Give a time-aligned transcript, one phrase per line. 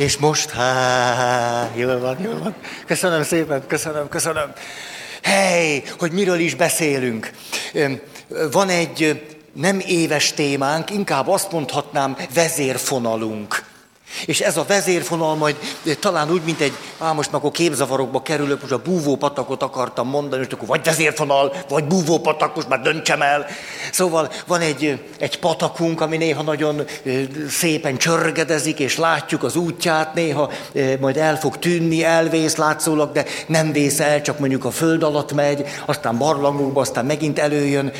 [0.00, 2.54] És most, há, jól van, jól van.
[2.86, 4.52] Köszönöm szépen, köszönöm, köszönöm.
[5.22, 7.30] Hely, hogy miről is beszélünk.
[8.50, 13.64] Van egy nem éves témánk, inkább azt mondhatnám vezérfonalunk.
[14.26, 15.56] És ez a vezérfonal majd
[15.98, 20.44] talán úgy, mint egy, á, most meg akkor képzavarokba kerülök, most a búvópatakot akartam mondani,
[20.46, 23.46] és akkor vagy vezérfonal, vagy búvópatak, most már döntsem el.
[23.92, 26.82] Szóval van egy, egy patakunk, ami néha nagyon
[27.48, 30.50] szépen csörgedezik, és látjuk az útját, néha
[31.00, 35.32] majd el fog tűnni, elvész látszólag, de nem vész el, csak mondjuk a föld alatt
[35.32, 37.92] megy, aztán barlangokba, aztán megint előjön,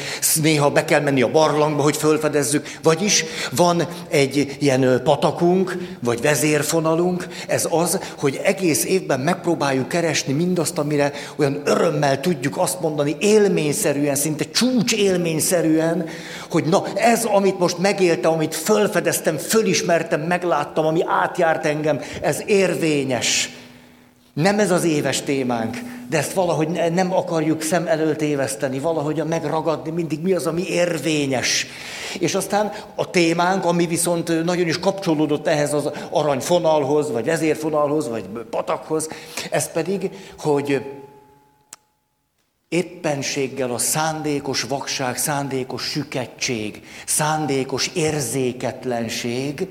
[0.43, 2.67] néha be kell menni a barlangba, hogy fölfedezzük.
[2.83, 10.79] Vagyis van egy ilyen patakunk, vagy vezérfonalunk, ez az, hogy egész évben megpróbáljuk keresni mindazt,
[10.79, 16.07] amire olyan örömmel tudjuk azt mondani, élményszerűen, szinte csúcs élményszerűen,
[16.51, 23.60] hogy na ez, amit most megéltem, amit fölfedeztem, fölismertem, megláttam, ami átjárt engem, ez érvényes.
[24.33, 25.77] Nem ez az éves témánk,
[26.09, 31.67] de ezt valahogy nem akarjuk szem előtt éveszteni, valahogy megragadni mindig mi az, ami érvényes.
[32.19, 38.25] És aztán a témánk, ami viszont nagyon is kapcsolódott ehhez az aranyfonalhoz, vagy vezérfonalhoz, vagy
[38.51, 39.09] patakhoz,
[39.51, 40.83] ez pedig, hogy
[42.69, 49.69] éppenséggel a szándékos vakság, szándékos süketség, szándékos érzéketlenség,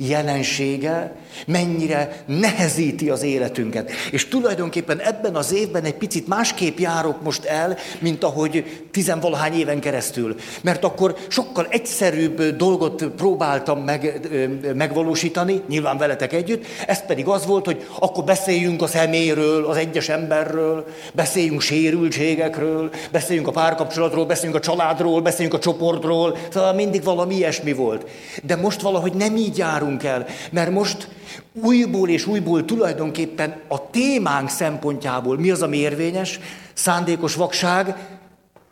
[0.00, 1.12] jelensége
[1.46, 3.90] mennyire nehezíti az életünket.
[4.10, 9.80] És tulajdonképpen ebben az évben egy picit másképp járok most el, mint ahogy tizenvalahány éven
[9.80, 10.36] keresztül.
[10.62, 14.28] Mert akkor sokkal egyszerűbb dolgot próbáltam meg,
[14.74, 20.08] megvalósítani, nyilván veletek együtt, ez pedig az volt, hogy akkor beszéljünk a szeméről, az egyes
[20.08, 27.34] emberről, beszéljünk sérültségekről, beszéljünk a párkapcsolatról, beszéljünk a családról, beszéljünk a csoportról, szóval mindig valami
[27.34, 28.06] ilyesmi volt.
[28.42, 31.08] De most valahogy nem így járunk járunk el, mert most
[31.52, 36.40] újból és újból tulajdonképpen a témánk szempontjából mi az, ami érvényes?
[36.72, 37.96] Szándékos vakság,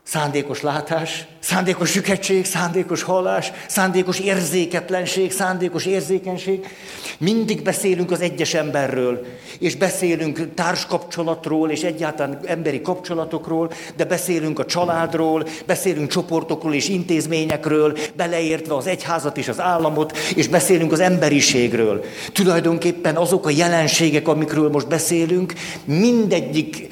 [0.09, 6.67] Szándékos látás, szándékos süketség, szándékos hallás, szándékos érzéketlenség, szándékos érzékenység.
[7.19, 9.27] Mindig beszélünk az egyes emberről,
[9.59, 17.97] és beszélünk társkapcsolatról, és egyáltalán emberi kapcsolatokról, de beszélünk a családról, beszélünk csoportokról és intézményekről,
[18.17, 22.05] beleértve az egyházat és az államot, és beszélünk az emberiségről.
[22.33, 25.53] Tulajdonképpen azok a jelenségek, amikről most beszélünk,
[25.85, 26.89] mindegyik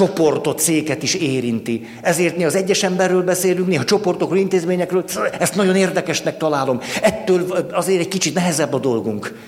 [0.00, 1.86] csoportot, széket is érinti.
[2.02, 5.04] Ezért mi az egyes emberről beszélünk, néha csoportokról, intézményekről,
[5.38, 6.80] ezt nagyon érdekesnek találom.
[7.02, 9.38] Ettől azért egy kicsit nehezebb a dolgunk.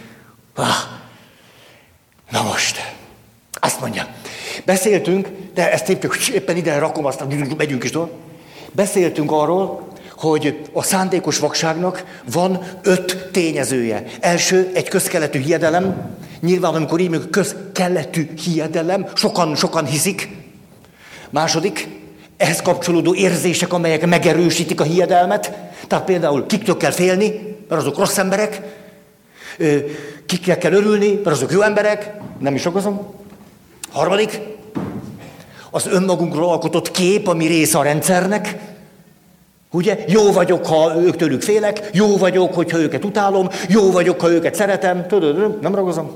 [0.55, 0.67] Ah.
[2.31, 2.95] Na most,
[3.53, 4.07] azt mondja,
[4.65, 6.05] beszéltünk, de ezt épp,
[6.35, 8.11] éppen ide rakom, aztán megyünk is tovább.
[8.73, 14.05] Beszéltünk arról, hogy a szándékos vakságnak van öt tényezője.
[14.21, 16.17] Első, egy közkeletű hiedelem.
[16.41, 20.42] Nyilván, amikor így mondjuk közkeletű hiedelem, sokan, sokan hiszik.
[21.33, 21.89] Második,
[22.37, 25.53] ehhez kapcsolódó érzések, amelyek megerősítik a hiedelmet.
[25.87, 28.61] Tehát például kiktől kell félni, mert azok rossz emberek.
[30.27, 32.11] Kikkel kell örülni, mert azok jó emberek.
[32.39, 33.15] Nem is okozom.
[33.93, 34.41] Harmadik,
[35.71, 38.57] az önmagunkról alkotott kép, ami része a rendszernek.
[39.71, 40.05] Ugye?
[40.09, 44.55] Jó vagyok, ha ők tőlük félek, jó vagyok, hogyha őket utálom, jó vagyok, ha őket
[44.55, 45.07] szeretem.
[45.07, 46.11] Tudod, nem ragozom?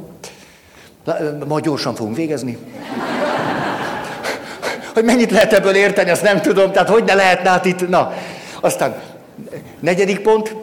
[1.47, 2.59] Majd gyorsan fogunk végezni.
[4.97, 8.13] Hogy mennyit lehet ebből érteni, azt nem tudom, tehát hogy ne lehetne hát itt, na.
[8.61, 8.95] Aztán
[9.81, 10.57] negyedik pont,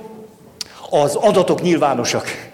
[0.89, 2.51] az adatok nyilvánosak.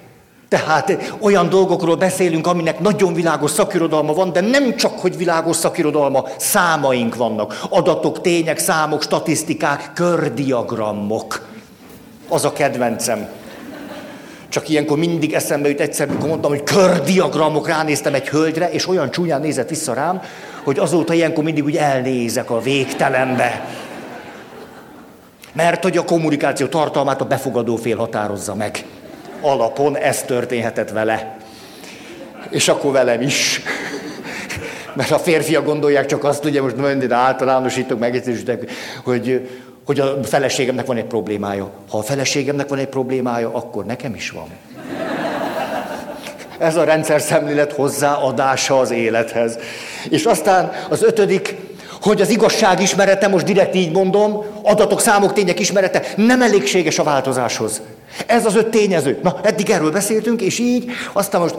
[0.49, 6.25] Tehát olyan dolgokról beszélünk, aminek nagyon világos szakirodalma van, de nem csak, hogy világos szakirodalma,
[6.37, 7.59] számaink vannak.
[7.69, 11.47] Adatok, tények, számok, statisztikák, kördiagramok.
[12.29, 13.27] Az a kedvencem.
[14.49, 19.11] Csak ilyenkor mindig eszembe jut egyszer, amikor mondtam, hogy kördiagramok, ránéztem egy hölgyre, és olyan
[19.11, 20.21] csúnyán nézett vissza rám,
[20.69, 23.65] hogy azóta ilyenkor mindig úgy elnézek a végtelenbe.
[25.53, 28.85] Mert hogy a kommunikáció tartalmát a befogadó fél határozza meg
[29.41, 31.37] alapon ez történhetett vele.
[32.49, 33.61] És akkor velem is.
[34.93, 38.71] Mert a férfiak gondolják csak azt, ugye most mindig általánosítok, megjegyzésítek,
[39.03, 39.49] hogy,
[39.85, 41.71] hogy a feleségemnek van egy problémája.
[41.89, 44.47] Ha a feleségemnek van egy problémája, akkor nekem is van.
[46.59, 49.57] Ez a rendszer szemlélet hozzáadása az élethez.
[50.09, 51.55] És aztán az ötödik,
[52.01, 57.03] hogy az igazság ismerete, most direkt így mondom, adatok, számok, tények ismerete nem elégséges a
[57.03, 57.81] változáshoz.
[58.25, 59.19] Ez az öt tényező.
[59.23, 61.55] Na, eddig erről beszéltünk, és így, aztán most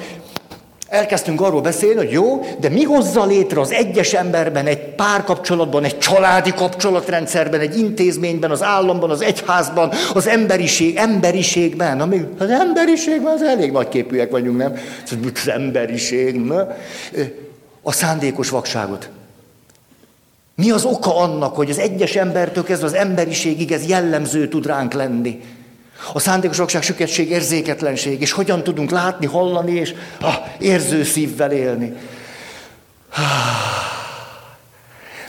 [0.91, 5.99] Elkezdtünk arról beszélni, hogy jó, de mi hozza létre az egyes emberben, egy párkapcsolatban, egy
[5.99, 12.01] családi kapcsolatrendszerben, egy intézményben, az államban, az egyházban, az emberiség, emberiségben.
[12.01, 14.75] Ami, az emberiségben az elég nagy képűek vagyunk, nem?
[15.05, 16.77] Az emberiség, na?
[17.83, 19.09] A szándékos vakságot.
[20.55, 24.93] Mi az oka annak, hogy az egyes embertől kezdve az emberiségig ez jellemző tud ránk
[24.93, 25.41] lenni?
[26.13, 31.97] A szándékosokság, süketség, érzéketlenség, és hogyan tudunk látni, hallani, és ah, érző szívvel élni.
[33.11, 33.21] Ah,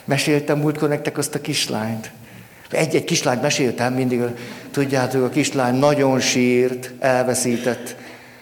[0.05, 2.11] meséltem múltkor nektek azt a kislányt.
[2.69, 4.21] Egy-egy kislányt meséltem mindig,
[4.71, 7.95] tudjátok, a kislány nagyon sírt, elveszített.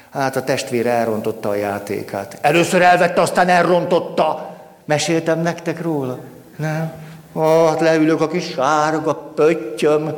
[0.09, 2.37] Hát a testvér elrontotta a játékát.
[2.41, 4.57] Először elvette, aztán elrontotta.
[4.85, 6.19] Meséltem nektek róla?
[6.55, 6.91] Nem?
[7.33, 10.13] Ó, hát leülök a kis sárga pöttyöm,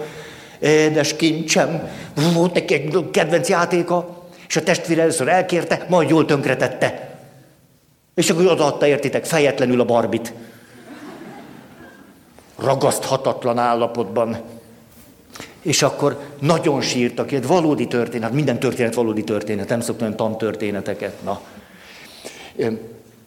[0.62, 1.90] édes kincsem,
[2.34, 7.18] volt neki egy kedvenc játéka, és a testvér először elkérte, majd jól tönkretette.
[8.14, 10.34] És akkor odaadta, értitek, fejetlenül a barbit.
[12.60, 14.38] Ragaszthatatlan állapotban.
[15.62, 21.24] És akkor nagyon sírtak, egy valódi történet, minden történet valódi történet, nem szoktam olyan tantörténeteket.
[21.24, 21.42] Na.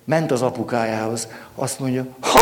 [0.05, 2.39] Ment az apukájához, azt mondja, ha,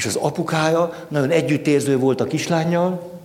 [0.00, 3.20] És az apukája nagyon együttérző volt a kislányjal,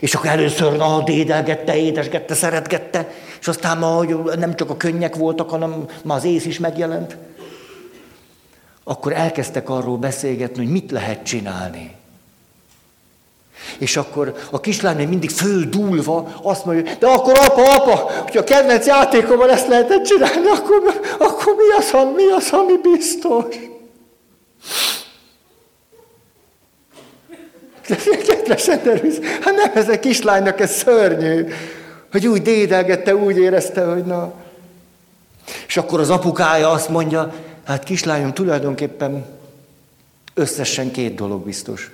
[0.00, 3.10] és akkor először na, dédelgette, édesgette, szeretgette,
[3.40, 7.16] és aztán ma, hogy nem csak a könnyek voltak, hanem ma az ész is megjelent.
[8.84, 11.94] Akkor elkezdtek arról beszélgetni, hogy mit lehet csinálni.
[13.78, 18.86] És akkor a kislány mindig földúlva azt mondja, de akkor apa, apa, hogyha a kedvenc
[18.86, 23.44] játékomban ezt lehetett csinálni, akkor, akkor mi, az, mi az, ami biztos?
[28.26, 31.46] Kedves Enderűz, hát nem ez a kislánynak, ez szörnyű.
[32.10, 34.32] Hogy úgy dédelgette, úgy érezte, hogy na.
[35.66, 39.26] És akkor az apukája azt mondja, hát kislányom, tulajdonképpen
[40.34, 41.90] összesen két dolog biztos.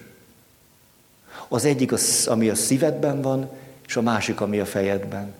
[1.48, 3.50] Az egyik, az, ami a szívedben van,
[3.86, 5.34] és a másik, ami a fejedben.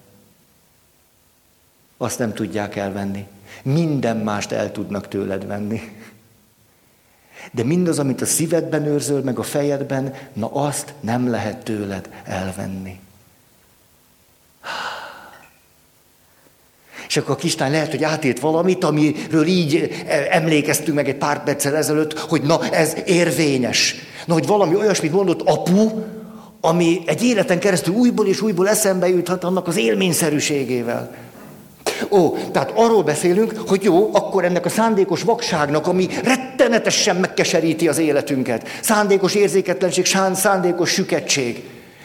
[1.96, 3.26] Azt nem tudják elvenni.
[3.62, 5.80] Minden mást el tudnak tőled venni.
[7.50, 12.98] De mindaz, amit a szívedben őrzöl, meg a fejedben, na azt nem lehet tőled elvenni.
[17.08, 19.90] És akkor a kislány lehet, hogy átért valamit, amiről így
[20.30, 23.94] emlékeztünk meg egy pár perccel ezelőtt, hogy na ez érvényes.
[24.26, 25.90] Na, hogy valami olyasmit mondott apu,
[26.60, 31.23] ami egy életen keresztül újból és újból eszembe juthat annak az élményszerűségével.
[32.10, 37.98] Ó, tehát arról beszélünk, hogy jó, akkor ennek a szándékos vakságnak, ami rettenetesen megkeseríti az
[37.98, 41.62] életünket, szándékos érzéketlenség, szándékos süketség,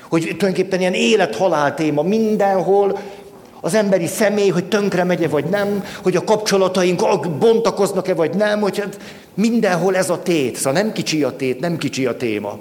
[0.09, 2.99] hogy tulajdonképpen ilyen élet-halál téma mindenhol,
[3.61, 8.79] az emberi személy, hogy tönkre megye vagy nem, hogy a kapcsolataink bontakoznak-e vagy nem, hogy
[8.79, 8.97] hát
[9.33, 10.55] mindenhol ez a tét.
[10.55, 12.59] Szóval nem kicsi a tét, nem kicsi a téma.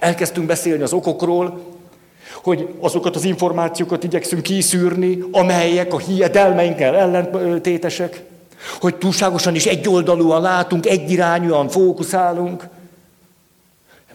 [0.00, 1.75] Elkezdtünk beszélni az okokról,
[2.46, 8.22] hogy azokat az információkat igyekszünk kiszűrni, amelyek a hiedelmeinkkel ellentétesek,
[8.80, 12.68] hogy túlságosan is egyoldalúan látunk, egyirányúan fókuszálunk.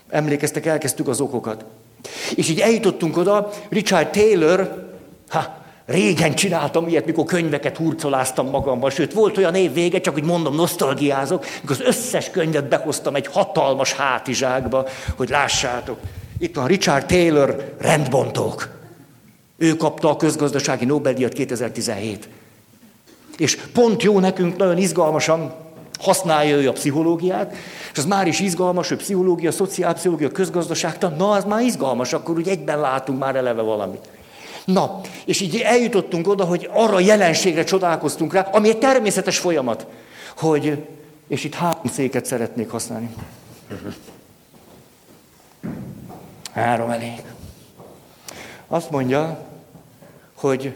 [0.10, 1.66] Emlékeztek, elkezdtük az okokat.
[2.36, 4.90] És így eljutottunk oda, Richard Taylor,
[5.30, 10.24] ha, régen csináltam ilyet, mikor könyveket hurcoláztam magamban, sőt, volt olyan év vége, csak hogy
[10.24, 16.00] mondom, nosztalgiázok, mikor az összes könyvet behoztam egy hatalmas hátizsákba, hogy lássátok.
[16.42, 18.70] Itt van Richard Taylor, rendbontók.
[19.58, 22.30] Ő kapta a közgazdasági Nobel-díjat 2017.
[23.38, 25.54] És pont jó nekünk, nagyon izgalmasan
[26.00, 27.56] használja ő a pszichológiát,
[27.92, 32.48] és az már is izgalmas, hogy pszichológia, szociálpszichológia, közgazdaságtan, na az már izgalmas, akkor úgy
[32.48, 34.10] egyben látunk már eleve valamit.
[34.66, 39.88] Na, és így eljutottunk oda, hogy arra a jelenségre csodálkoztunk rá, ami egy természetes folyamat,
[40.38, 40.88] hogy,
[41.28, 43.16] és itt három széket szeretnék használni.
[46.54, 47.22] Három elég.
[48.68, 49.48] Azt mondja,
[50.34, 50.74] hogy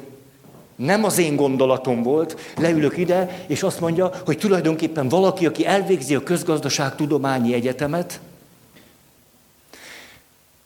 [0.76, 6.16] nem az én gondolatom volt, leülök ide, és azt mondja, hogy tulajdonképpen valaki, aki elvégzi
[6.16, 8.20] a közgazdaságtudományi egyetemet,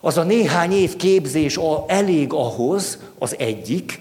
[0.02, 4.00] az a néhány év képzés a, elég ahhoz, az egyik,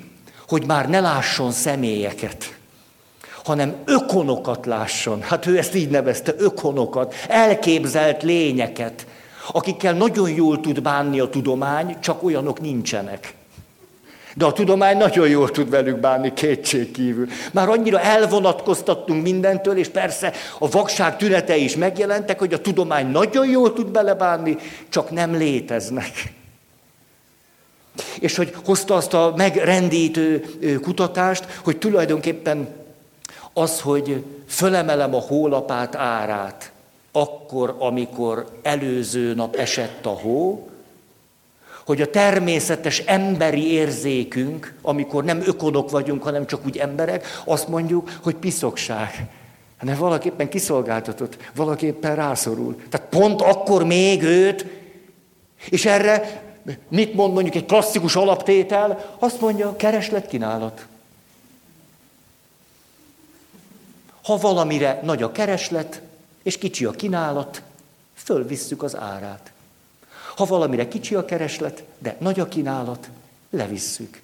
[0.49, 2.57] hogy már ne lásson személyeket,
[3.45, 5.23] hanem ökonokat lásson.
[5.23, 9.07] Hát ő ezt így nevezte, ökonokat, elképzelt lényeket,
[9.53, 13.35] akikkel nagyon jól tud bánni a tudomány, csak olyanok nincsenek.
[14.35, 17.27] De a tudomány nagyon jól tud velük bánni, kétség kívül.
[17.53, 23.49] Már annyira elvonatkoztattunk mindentől, és persze a vakság tünetei is megjelentek, hogy a tudomány nagyon
[23.49, 24.57] jól tud belebánni,
[24.89, 26.33] csak nem léteznek.
[28.21, 30.45] És hogy hozta azt a megrendítő
[30.83, 32.69] kutatást, hogy tulajdonképpen
[33.53, 36.73] az, hogy fölemelem a hólapát árát,
[37.13, 40.69] akkor, amikor előző nap esett a hó,
[41.85, 48.11] hogy a természetes emberi érzékünk, amikor nem ökonok vagyunk, hanem csak úgy emberek, azt mondjuk,
[48.23, 49.29] hogy piszokság.
[49.79, 52.77] Hanem valaképpen kiszolgáltatott, valaképpen rászorul.
[52.89, 54.67] Tehát pont akkor még őt,
[55.69, 56.43] és erre
[56.89, 59.15] mit mond mondjuk egy klasszikus alaptétel?
[59.19, 60.87] Azt mondja, kereslet, kínálat.
[64.23, 66.03] Ha valamire nagy a kereslet,
[66.49, 67.63] és kicsi a kínálat,
[68.15, 69.53] fölvisszük az árát.
[70.37, 73.09] Ha valamire kicsi a kereslet, de nagy a kínálat,
[73.51, 74.21] levisszük.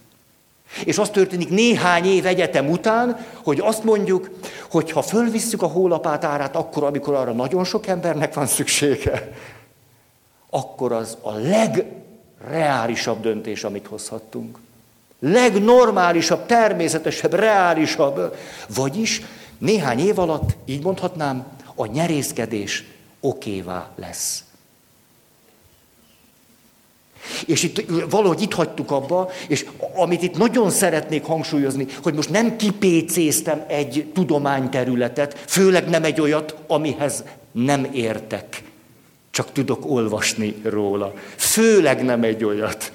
[0.85, 4.31] És az történik néhány év egyetem után, hogy azt mondjuk,
[4.71, 9.33] hogy ha fölvisszük a hólapát árát akkor, amikor arra nagyon sok embernek van szüksége,
[10.51, 14.59] akkor az a legreálisabb döntés, amit hozhattunk.
[15.19, 18.37] Legnormálisabb, természetesebb, reálisabb.
[18.75, 19.23] Vagyis
[19.59, 22.85] néhány év alatt, így mondhatnám, a nyerészkedés
[23.21, 24.45] okévá lesz.
[27.47, 32.57] És itt valahogy itt hagytuk abba, és amit itt nagyon szeretnék hangsúlyozni, hogy most nem
[32.57, 38.63] kipécéztem egy tudományterületet, főleg nem egy olyat, amihez nem értek.
[39.31, 41.13] Csak tudok olvasni róla.
[41.37, 42.93] Főleg nem egy olyat.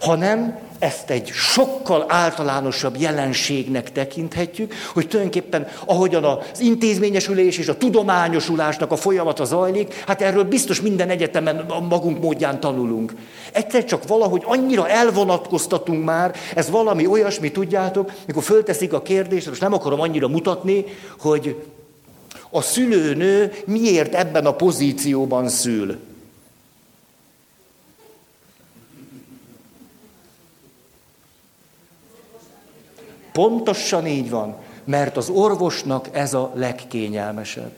[0.00, 8.92] Hanem ezt egy sokkal általánosabb jelenségnek tekinthetjük, hogy tulajdonképpen ahogyan az intézményesülés és a tudományosulásnak
[8.92, 13.12] a folyamata zajlik, hát erről biztos minden egyetemen a magunk módján tanulunk.
[13.52, 19.60] Egyszer csak valahogy annyira elvonatkoztatunk már, ez valami olyasmi, tudjátok, mikor fölteszik a kérdést, most
[19.60, 20.84] nem akarom annyira mutatni,
[21.18, 21.64] hogy
[22.50, 25.98] a szülőnő miért ebben a pozícióban szül.
[33.32, 37.72] Pontosan így van, mert az orvosnak ez a legkényelmesebb.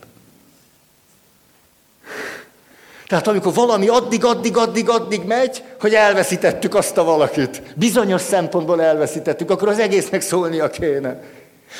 [3.07, 8.83] Tehát amikor valami addig, addig, addig, addig megy, hogy elveszítettük azt a valakit, bizonyos szempontból
[8.83, 11.23] elveszítettük, akkor az egésznek szólnia kéne.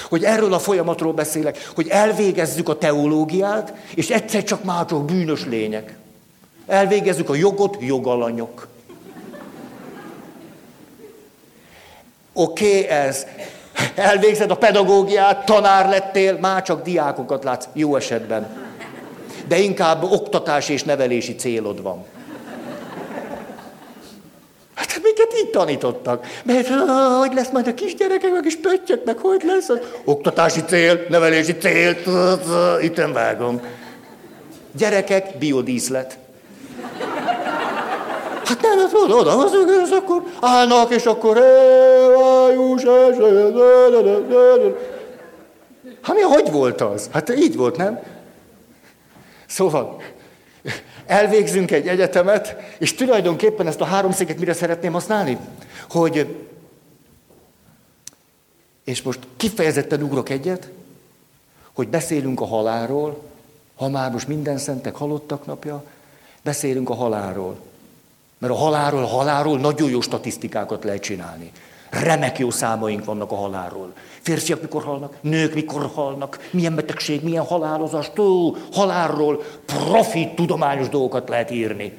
[0.09, 5.45] Hogy erről a folyamatról beszélek, hogy elvégezzük a teológiát, és egyszer csak már csak bűnös
[5.45, 5.97] lények.
[6.67, 8.69] Elvégezzük a jogot, jogalanyok.
[12.33, 13.27] Oké okay, ez,
[13.95, 18.47] Elvégzed a pedagógiát, tanár lettél, már csak diákokat látsz, jó esetben.
[19.49, 22.05] De inkább oktatás és nevelési célod van.
[24.75, 26.27] Hát minket így tanítottak.
[26.45, 26.69] Mert
[27.19, 31.57] hogy lesz majd a kisgyerekek, meg is pöttyök, meg hogy lesz az oktatási cél, nevelési
[31.57, 31.97] cél,
[32.81, 33.61] itt vágom.
[34.73, 36.19] Gyerekek, biodíszlet.
[38.45, 41.37] Hát nem, hát oda, oda, az, az akkor állnak, és akkor
[46.03, 47.09] Hát mi, hogy volt az?
[47.13, 48.03] Hát így volt, nem?
[49.47, 50.03] Szóval,
[51.07, 55.39] elvégzünk egy egyetemet, és tulajdonképpen ezt a háromszéket mire szeretném használni?
[55.91, 56.37] Hogy,
[58.85, 60.71] és most kifejezetten ugrok egyet,
[61.73, 63.23] hogy beszélünk a halálról,
[63.77, 65.85] ha már most minden szentek halottak napja,
[66.43, 67.57] beszélünk a halálról.
[68.45, 71.53] Mert a halálról, halálról nagyon jó statisztikákat lehet csinálni.
[71.91, 73.93] Remek jó számaink vannak a halálról.
[74.21, 81.29] Férfiak mikor halnak, nők mikor halnak, milyen betegség, milyen halálozás, tó, halálról profit tudományos dolgokat
[81.29, 81.99] lehet írni.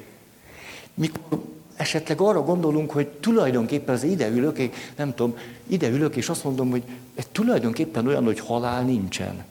[0.94, 1.42] Mikor
[1.76, 4.58] esetleg arra gondolunk, hogy tulajdonképpen az ide ülök,
[4.96, 6.82] nem tudom, ide ülök, és azt mondom, hogy
[7.14, 9.44] ez tulajdonképpen olyan, hogy halál nincsen.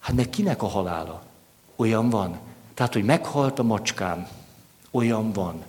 [0.00, 1.22] Hát meg kinek a halála?
[1.76, 2.38] Olyan van.
[2.74, 4.28] Tehát, hogy meghalt a macskám,
[4.94, 5.64] olyan van.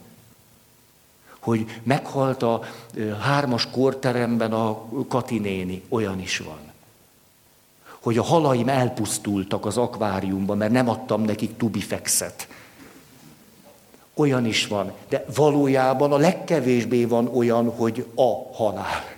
[1.39, 2.61] Hogy meghalt a
[3.19, 6.59] hármas korteremben a Kati néni, olyan is van.
[7.99, 12.47] Hogy a halaim elpusztultak az akváriumban, mert nem adtam nekik tubifexet.
[14.13, 19.15] Olyan is van, de valójában a legkevésbé van olyan, hogy a halál.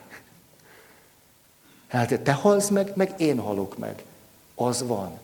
[1.87, 4.03] Hát te halsz meg, meg én halok meg.
[4.55, 5.19] Az van.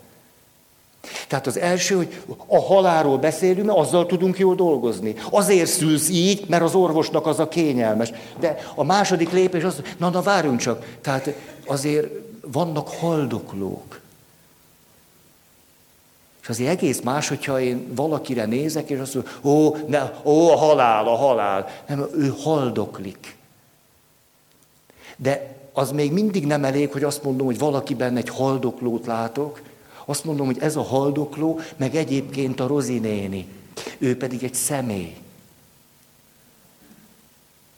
[1.27, 5.15] Tehát az első, hogy a halálról beszélünk, mert azzal tudunk jól dolgozni.
[5.29, 8.11] Azért szülsz így, mert az orvosnak az a kényelmes.
[8.39, 11.33] De a második lépés az, na, na várjunk csak, tehát
[11.65, 12.07] azért
[12.41, 14.01] vannak haldoklók.
[16.41, 20.57] És azért egész más, hogyha én valakire nézek, és azt mondom, ó, ne, ó, a
[20.57, 21.67] halál, a halál.
[21.87, 23.35] Nem, ő haldoklik.
[25.15, 29.61] De az még mindig nem elég, hogy azt mondom, hogy valakiben egy haldoklót látok,
[30.05, 33.47] azt mondom, hogy ez a haldokló, meg egyébként a Rozinéni.
[33.97, 35.15] Ő pedig egy személy.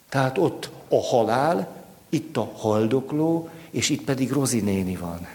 [0.09, 5.27] Tehát ott a halál, itt a haldokló, és itt pedig Rozinéni van.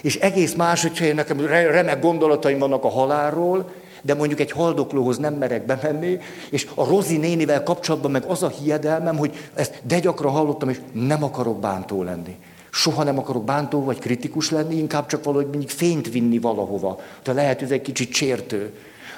[0.00, 5.18] És egész más, hogyha én nekem remek gondolataim vannak a halálról, de mondjuk egy haldoklóhoz
[5.18, 6.18] nem merek bemenni,
[6.50, 10.80] és a Rozi nénivel kapcsolatban meg az a hiedelmem, hogy ezt de gyakran hallottam, és
[10.92, 12.36] nem akarok bántó lenni.
[12.70, 17.00] Soha nem akarok bántó vagy kritikus lenni, inkább csak valahogy mindig fényt vinni valahova.
[17.22, 18.72] De lehet, ez egy kicsit csértő,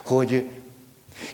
[0.05, 0.49] hogy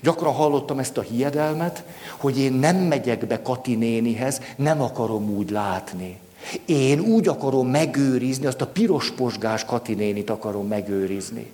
[0.03, 1.85] gyakran hallottam ezt a hiedelmet,
[2.17, 6.19] hogy én nem megyek be Kati nénihez, nem akarom úgy látni.
[6.65, 11.53] Én úgy akarom megőrizni, azt a piros posgás Kati nénit akarom megőrizni.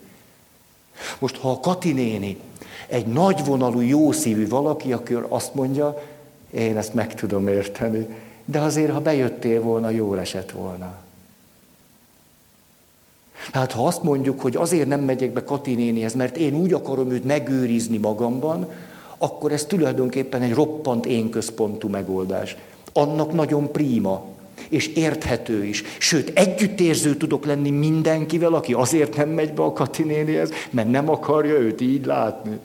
[1.19, 2.39] Most, ha a Kati néni
[2.87, 6.03] egy nagyvonalú, jószívű valaki, akkor azt mondja,
[6.51, 8.07] én ezt meg tudom érteni,
[8.53, 10.95] de azért, ha bejöttél volna, jól esett volna.
[13.53, 17.11] Hát ha azt mondjuk, hogy azért nem megyek be Kati nénihez, mert én úgy akarom
[17.11, 18.71] őt megőrizni magamban,
[19.19, 22.57] akkor ez tulajdonképpen egy roppant én központú megoldás.
[22.93, 24.25] Annak nagyon príma,
[24.69, 25.83] és érthető is.
[25.99, 31.09] Sőt, együttérző tudok lenni mindenkivel, aki azért nem megy be a Kati nénihez, mert nem
[31.09, 32.59] akarja őt így látni.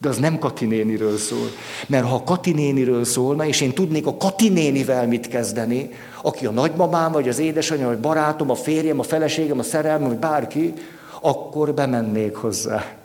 [0.00, 1.48] De az nem Kati néniről szól.
[1.86, 5.90] Mert ha a Kati néniről szólna, és én tudnék a Kati nénivel mit kezdeni,
[6.22, 10.18] aki a nagymamám, vagy az édesanyja, vagy barátom, a férjem, a feleségem, a szerelmem, vagy
[10.18, 10.72] bárki,
[11.20, 12.96] akkor bemennék hozzá,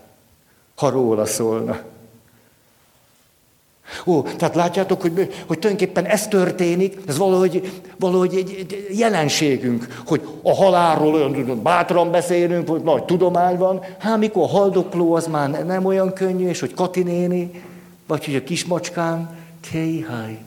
[0.75, 1.79] ha róla szólna.
[4.05, 5.13] Ó, tehát látjátok, hogy,
[5.47, 12.11] hogy tulajdonképpen ez történik, ez valahogy, valahogy egy, egy jelenségünk, hogy a halálról olyan bátran
[12.11, 16.59] beszélünk, hogy nagy tudomány van, hát mikor a haldokló az már nem olyan könnyű, és
[16.59, 17.63] hogy Kati néni,
[18.07, 19.37] vagy hogy a kismacskám,
[19.71, 20.39] téhaj.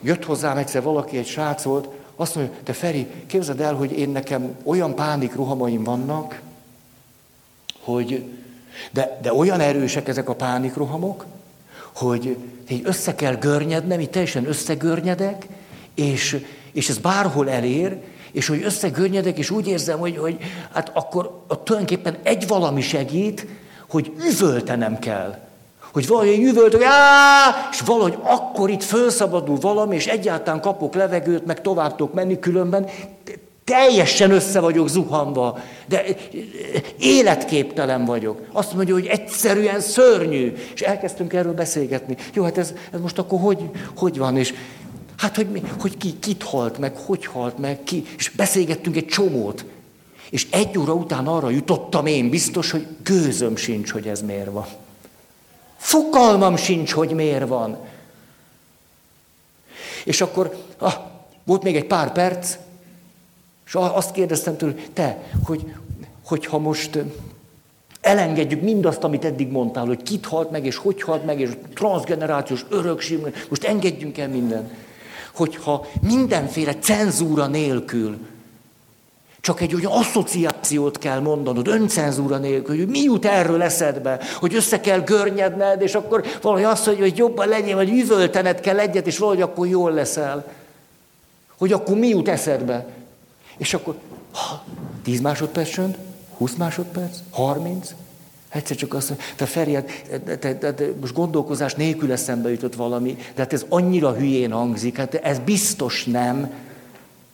[0.00, 4.08] Jött hozzám egyszer valaki, egy srác volt, azt mondja, te Feri, képzeld el, hogy én
[4.08, 6.40] nekem olyan pánik rohamaim vannak,
[7.80, 8.24] hogy
[8.90, 11.24] de, de olyan erősek ezek a pánikrohamok,
[11.94, 12.36] hogy
[12.68, 15.46] így össze kell görnyednem, így teljesen összegörnyedek,
[15.94, 17.96] és, és ez bárhol elér,
[18.32, 20.36] és hogy összegörnyedek, és úgy érzem, hogy, hogy
[20.72, 23.46] hát akkor tulajdonképpen egy valami segít,
[23.88, 25.38] hogy üvöltenem kell.
[25.92, 26.82] Hogy valahogy üvöltök,
[27.70, 32.88] és valahogy akkor itt felszabadul valami, és egyáltalán kapok levegőt, meg tovább tudok menni, különben
[33.66, 36.04] Teljesen össze vagyok zuhanva, de
[36.98, 38.40] életképtelen vagyok.
[38.52, 40.52] Azt mondja, hogy egyszerűen szörnyű.
[40.74, 42.16] És elkezdtünk erről beszélgetni.
[42.34, 44.36] Jó, hát ez, ez most akkor hogy, hogy van?
[44.36, 44.54] És
[45.16, 48.04] hát, hogy, mi, hogy ki, kit halt meg, hogy halt meg, ki.
[48.16, 49.64] És beszélgettünk egy csomót.
[50.30, 54.66] És egy óra után arra jutottam én biztos, hogy gőzöm sincs, hogy ez miért van.
[55.76, 57.76] Fokalmam sincs, hogy miért van.
[60.04, 60.94] És akkor ah,
[61.44, 62.56] volt még egy pár perc,
[63.66, 65.72] és azt kérdeztem tőle, te, hogy,
[66.24, 66.98] hogyha most
[68.00, 72.64] elengedjük mindazt, amit eddig mondtál, hogy kit halt meg, és hogy halt meg, és transgenerációs
[72.68, 74.70] örökség, most engedjünk el minden.
[75.34, 78.18] Hogyha mindenféle cenzúra nélkül,
[79.40, 84.80] csak egy olyan asszociációt kell mondanod, öncenzúra nélkül, hogy mi jut erről eszedbe, hogy össze
[84.80, 89.18] kell görnyedned, és akkor valahogy azt mondja, hogy jobban legyen, vagy üvöltened kell egyet, és
[89.18, 90.44] valahogy akkor jól leszel.
[91.58, 92.86] Hogy akkor mi jut eszedbe?
[93.56, 93.98] És akkor
[94.32, 94.64] ha,
[95.02, 95.98] 10 másodperc csönd,
[96.36, 97.94] 20 másodperc, 30,
[98.48, 102.50] Egyszer csak azt mondja, te Feri, hát, te, te, te, te, most gondolkozás nélkül eszembe
[102.50, 106.52] jutott valami, de hát ez annyira hülyén hangzik, hát ez biztos nem.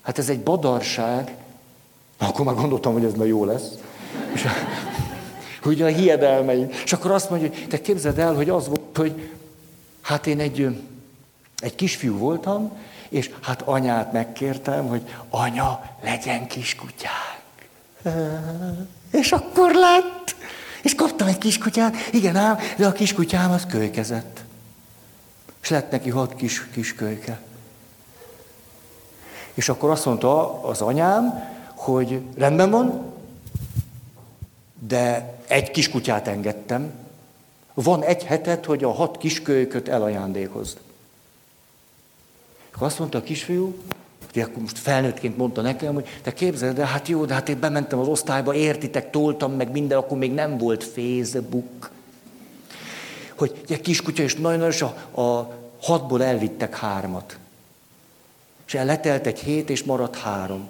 [0.03, 1.35] Hát ez egy badarság.
[2.19, 3.69] Akkor már gondoltam, hogy ez ma jó lesz.
[4.33, 4.47] És,
[5.65, 6.69] ugye a hiedelmeim.
[6.85, 9.31] És akkor azt mondja, hogy te képzeld el, hogy az volt, hogy
[10.01, 10.81] hát én egy,
[11.57, 12.73] egy kisfiú voltam,
[13.13, 17.69] és hát anyát megkértem, hogy anya, legyen kiskutyák.
[19.11, 20.35] És akkor lett.
[20.83, 24.41] És kaptam egy kiskutyát, igen ám, de a kiskutyám az kölykezett.
[25.63, 27.41] És lett neki hat kis, kis kölyke.
[29.55, 33.13] És akkor azt mondta az anyám, hogy rendben van,
[34.79, 36.93] de egy kiskutyát engedtem.
[37.75, 40.79] Van egy hetet, hogy a hat kiskölyköt elajándékozd.
[42.75, 43.75] Akkor azt mondta a kisfiú,
[44.33, 47.61] hogy akkor most felnőttként mondta nekem, hogy te képzeld, de hát jó, de hát én
[47.61, 51.91] bementem az osztályba, értitek, toltam meg minden, akkor még nem volt Facebook.
[53.35, 57.37] Hogy egy kiskutya, és nagyon és a, a hatból elvittek hármat.
[58.67, 60.69] És letelt egy hét, és maradt három.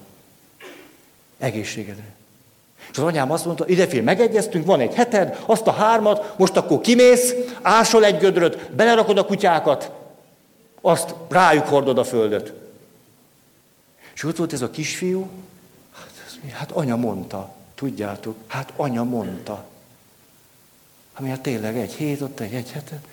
[1.38, 2.05] Egészségedre.
[2.91, 6.81] És az anyám azt mondta, idefél megegyeztünk, van egy heted, azt a hármat, most akkor
[6.81, 10.02] kimész, ásol egy gödröt, belerakod a kutyákat,
[10.83, 12.53] azt rájuk hordod a földöt.
[14.14, 15.29] És ott volt ez a kisfiú,
[15.92, 19.64] hát, hát anya mondta, tudjátok, hát anya mondta.
[21.14, 23.07] Ami hát tényleg egy hét, ott egy, egy hetet.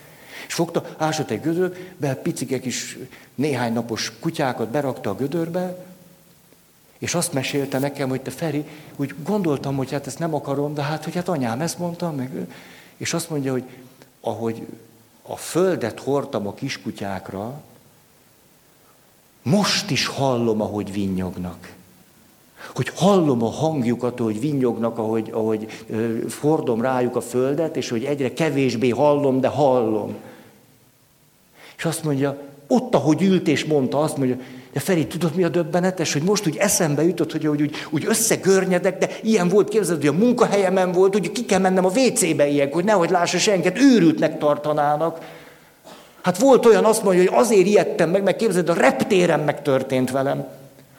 [0.48, 2.98] És fogta, ásott egy gödör, be picike kis
[3.36, 5.86] néhány napos kutyákat berakta a gödörbe,
[6.98, 10.82] és azt mesélte nekem, hogy te Feri, úgy gondoltam, hogy hát ezt nem akarom, de
[10.82, 12.48] hát, hogy hát anyám ezt mondta, meg,
[12.98, 13.64] és azt mondja, hogy
[14.22, 14.68] ahogy
[15.30, 17.62] a földet hordtam a kiskutyákra,
[19.42, 21.74] most is hallom, ahogy vinnyognak.
[22.76, 25.86] Hogy hallom a hangjukat, hogy vinnyognak, ahogy, ahogy
[26.28, 30.16] fordom rájuk a földet, és hogy egyre kevésbé hallom, de hallom.
[31.78, 32.38] És azt mondja,
[32.68, 34.38] ott, ahogy ült és mondta, azt mondja,
[34.74, 38.98] de Feri, tudod mi a döbbenetes, hogy most úgy eszembe jutott, hogy úgy, úgy összegörnyedek,
[38.98, 42.76] de ilyen volt, képzeld, hogy a munkahelyemen volt, hogy ki kell mennem a WC-be ilyenkor,
[42.76, 45.20] hogy nehogy lássa senket, őrültnek tartanának.
[46.22, 50.48] Hát volt olyan, azt mondja, hogy azért ijedtem meg, meg képzeld, a reptéren megtörtént velem.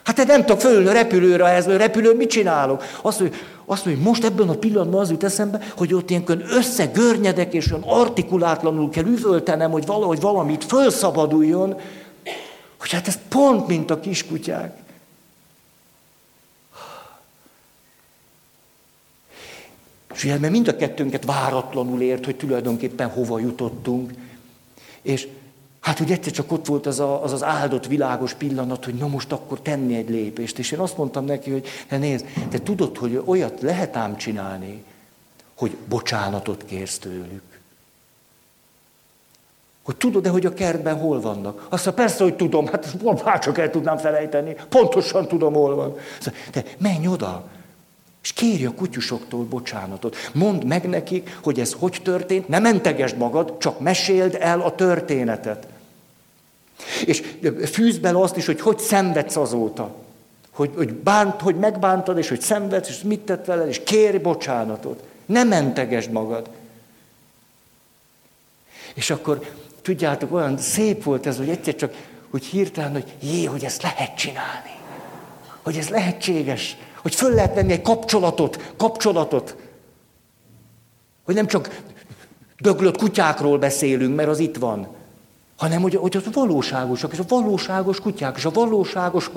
[0.05, 2.83] Hát te nem tudok fölülni a repülőre, ez a repülő mit csinálok?
[3.03, 6.43] Azt mondja, azt mondja, hogy most ebben a pillanatban az jut eszembe, hogy ott ilyenkor
[6.51, 11.77] összegörnyedek, és olyan artikulátlanul kell üvöltenem, hogy valahogy valamit fölszabaduljon,
[12.81, 14.79] hogy hát ez pont, mint a kiskutyák.
[20.15, 24.13] És ugye, mert mind a kettőnket váratlanul ért, hogy tulajdonképpen hova jutottunk.
[25.03, 25.29] És
[25.81, 29.09] hát úgy egyszer csak ott volt az, a, az az áldott világos pillanat, hogy na
[29.09, 30.59] most akkor tenni egy lépést.
[30.59, 34.85] És én azt mondtam neki, hogy te nézd, te tudod, hogy olyat lehet ám csinálni,
[35.55, 37.50] hogy bocsánatot kérsz tőlük.
[39.83, 41.67] Hogy tudod-e, hogy a kertben hol vannak?
[41.69, 45.97] Azt mondja, persze, hogy tudom, hát már csak el tudnám felejteni, pontosan tudom, hol van.
[46.53, 47.45] De menj oda,
[48.23, 50.17] és kérj a kutyusoktól bocsánatot.
[50.33, 55.67] Mondd meg nekik, hogy ez hogy történt, ne mentegesd magad, csak meséld el a történetet.
[57.07, 57.23] És
[57.73, 59.95] fűz bele azt is, hogy hogy szenvedsz azóta.
[60.51, 65.03] Hogy, hogy, bánt, hogy megbántad, és hogy szenvedsz, és mit tett veled, és kérj bocsánatot.
[65.27, 66.49] Ne mentegesd magad.
[68.95, 69.41] És akkor
[69.91, 71.95] tudjátok, olyan szép volt ez, hogy egyszer csak,
[72.31, 74.71] hogy hirtelen, hogy jé, hogy ezt lehet csinálni.
[75.63, 76.77] Hogy ez lehetséges.
[77.03, 79.57] Hogy föl lehet venni egy kapcsolatot, kapcsolatot.
[81.25, 81.83] Hogy nem csak
[82.59, 84.89] döglött kutyákról beszélünk, mert az itt van,
[85.57, 89.31] hanem hogy, hogy az valóságosak, és a valóságos kutyák, és a valóságos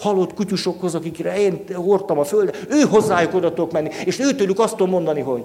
[0.00, 4.90] halott kutyusokhoz, akikre én hordtam a földet, ő hozzájuk oda menni, és őtőlük azt tudom
[4.90, 5.44] mondani, hogy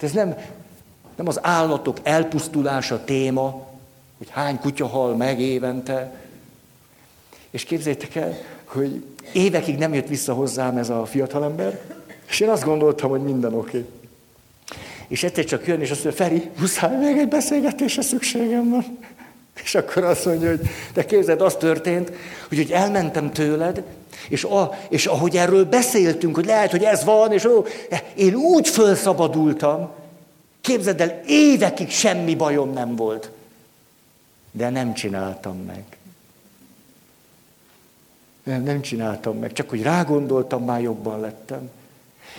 [0.00, 0.36] ez nem,
[1.16, 3.66] nem az állatok elpusztulása téma,
[4.18, 6.14] hogy hány kutya hal meg évente.
[7.50, 11.80] És képzeljétek el, hogy évekig nem jött vissza hozzám ez a fiatalember,
[12.28, 13.78] és én azt gondoltam, hogy minden oké.
[13.78, 13.88] Okay.
[15.08, 18.98] És egyszer csak jön, és azt mondja, Feri, muszáj még egy beszélgetésre szükségem van.
[19.62, 20.60] És akkor azt mondja, hogy
[20.94, 22.12] de képzeld, az történt,
[22.48, 23.82] hogy, hogy elmentem tőled,
[24.28, 27.66] és, a, és ahogy erről beszéltünk, hogy lehet, hogy ez van, és ó,
[28.14, 29.90] én úgy felszabadultam,
[30.66, 33.30] Képzeld el, évekig semmi bajom nem volt.
[34.50, 35.84] De nem csináltam meg.
[38.42, 41.70] Nem, nem csináltam meg, csak hogy rágondoltam, már jobban lettem.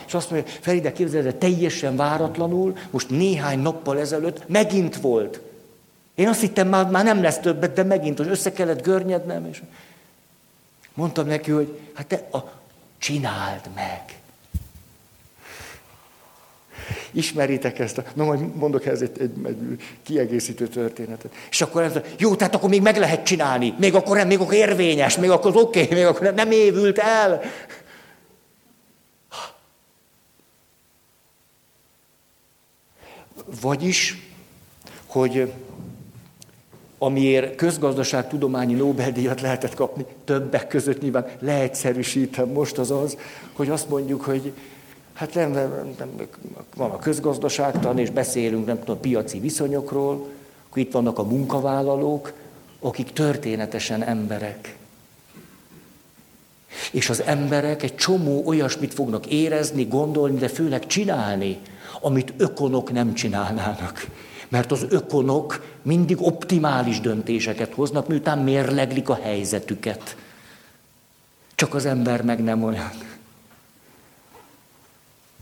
[0.08, 5.42] És azt mondja, Feride, képzeld el, teljesen váratlanul, most néhány nappal ezelőtt megint volt.
[6.16, 9.46] Én azt hittem, már, már nem lesz többet, de megint, hogy össze kellett görnyednem.
[9.46, 9.62] És
[10.94, 12.38] mondtam neki, hogy hát te a,
[12.98, 14.20] csináld meg.
[17.18, 17.98] Ismeritek ezt?
[17.98, 21.34] A, na, majd mondok ez egy, egy, egy kiegészítő történetet.
[21.50, 23.74] És akkor ez, jó, tehát akkor még meg lehet csinálni.
[23.80, 27.42] Még akkor nem, még akkor érvényes, még akkor oké, okay, még akkor nem évült el.
[33.62, 34.30] Vagyis,
[35.06, 35.54] hogy
[36.98, 43.18] amiért közgazdaságtudományi Nobel-díjat lehetett kapni, többek között nyilván leegyszerűsítem most az az,
[43.54, 44.54] hogy azt mondjuk, hogy
[45.18, 46.28] Hát nem, nem, nem,
[46.76, 50.28] van a közgazdaságtan, és beszélünk nem tudom, piaci viszonyokról,
[50.68, 52.34] akkor itt vannak a munkavállalók,
[52.80, 54.76] akik történetesen emberek.
[56.92, 61.58] És az emberek egy csomó olyasmit fognak érezni, gondolni, de főleg csinálni,
[62.02, 64.06] amit ökonok nem csinálnának.
[64.48, 70.16] Mert az ökonok mindig optimális döntéseket hoznak, miután mérleglik a helyzetüket.
[71.56, 72.92] Csak az ember meg nem olyan.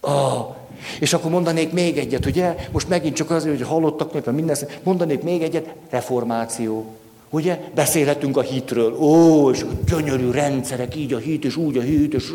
[0.05, 0.55] Ah,
[0.99, 2.55] és akkor mondanék még egyet, ugye?
[2.71, 6.85] Most megint csak azért, hogy hallottak, mert minden, mondanék még egyet, reformáció.
[7.29, 7.59] Ugye?
[7.73, 8.93] Beszélhetünk a hitről.
[8.99, 12.31] Ó, és a gyönyörű rendszerek, így a hit, és úgy a hit, és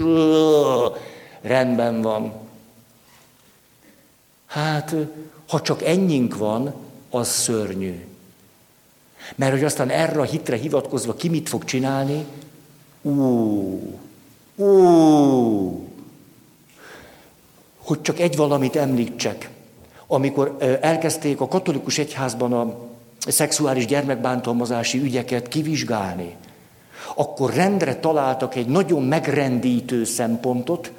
[1.41, 2.33] rendben van.
[4.47, 4.95] Hát,
[5.49, 6.75] ha csak ennyink van,
[7.11, 8.05] az szörnyű.
[9.35, 12.25] Mert hogy aztán erre a hitre hivatkozva ki mit fog csinálni?
[13.03, 13.13] Ú,
[14.57, 15.89] ú,
[17.91, 19.51] hogy csak egy valamit említsek.
[20.07, 22.77] Amikor elkezdték a katolikus egyházban a
[23.19, 26.37] szexuális gyermekbántalmazási ügyeket kivizsgálni,
[27.15, 30.93] akkor rendre találtak egy nagyon megrendítő szempontot,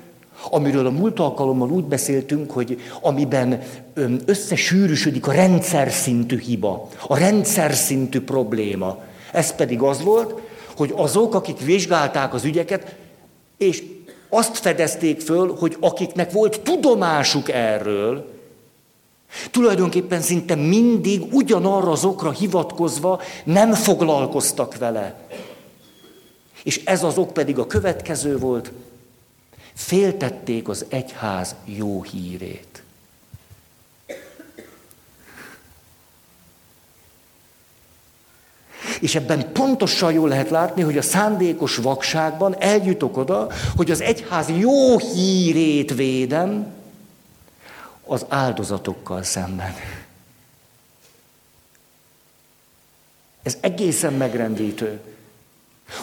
[0.50, 3.62] amiről a múlt alkalommal úgy beszéltünk, hogy amiben
[4.26, 8.98] összesűrűsödik a rendszer szintű hiba, a rendszer szintű probléma.
[9.32, 10.42] Ez pedig az volt,
[10.76, 12.96] hogy azok, akik vizsgálták az ügyeket,
[13.58, 13.84] és
[14.34, 18.40] azt fedezték föl, hogy akiknek volt tudomásuk erről,
[19.52, 25.28] tulajdonképpen szinte mindig ugyanarra az okra hivatkozva nem foglalkoztak vele.
[26.64, 28.72] És ez az ok pedig a következő volt,
[29.74, 32.84] féltették az egyház jó hírét.
[39.02, 44.50] És ebben pontosan jól lehet látni, hogy a szándékos vakságban eljutok oda, hogy az egyház
[44.60, 46.68] jó hírét védem
[48.06, 49.76] az áldozatokkal szemben.
[53.44, 55.00] Ez egészen megrendítő.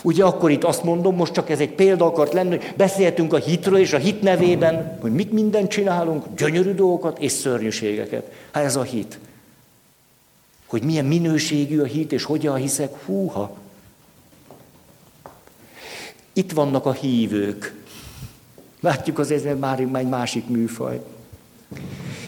[0.02, 3.36] Ugye akkor itt azt mondom, most csak ez egy példa akart lenni, hogy beszéltünk a
[3.36, 8.32] hitről és a hit nevében, hogy mit mindent csinálunk, gyönyörű dolgokat és szörnyűségeket.
[8.50, 9.18] Hát ez a hit.
[10.68, 13.56] Hogy milyen minőségű a hit, és hogyan hiszek, húha.
[16.32, 17.74] Itt vannak a hívők.
[18.80, 21.04] Látjuk azért már egy másik műfaj.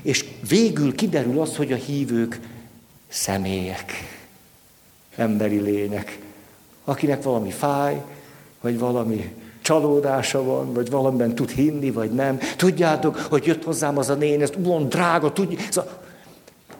[0.02, 2.40] És végül kiderül az, hogy a hívők
[3.08, 3.92] személyek,
[5.16, 6.18] emberi lények
[6.90, 8.02] akinek valami fáj,
[8.60, 12.38] vagy valami csalódása van, vagy valamiben tud hinni, vagy nem.
[12.56, 15.58] Tudjátok, hogy jött hozzám az a néni, ezt olyan drága, tudja.
[15.70, 16.02] Szóval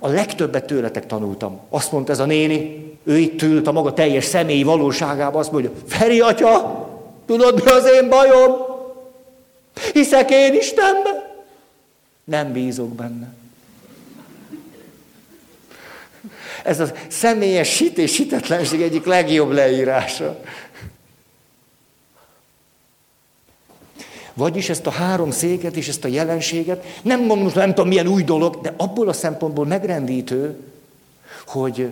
[0.00, 1.60] a legtöbbet tőletek tanultam.
[1.68, 5.70] Azt mondta ez a néni, ő itt ült a maga teljes személyi valóságában, azt mondja,
[5.86, 6.88] Feri atya,
[7.26, 8.52] tudod mi az én bajom?
[9.92, 11.42] Hiszek én Istenbe?
[12.24, 13.28] Nem bízok benne.
[16.64, 20.40] Ez a személyes hit és hitetlenség egyik legjobb leírása.
[24.34, 28.22] Vagyis ezt a három széket és ezt a jelenséget, nem mondom, nem tudom milyen új
[28.22, 30.58] dolog, de abból a szempontból megrendítő,
[31.46, 31.90] hogy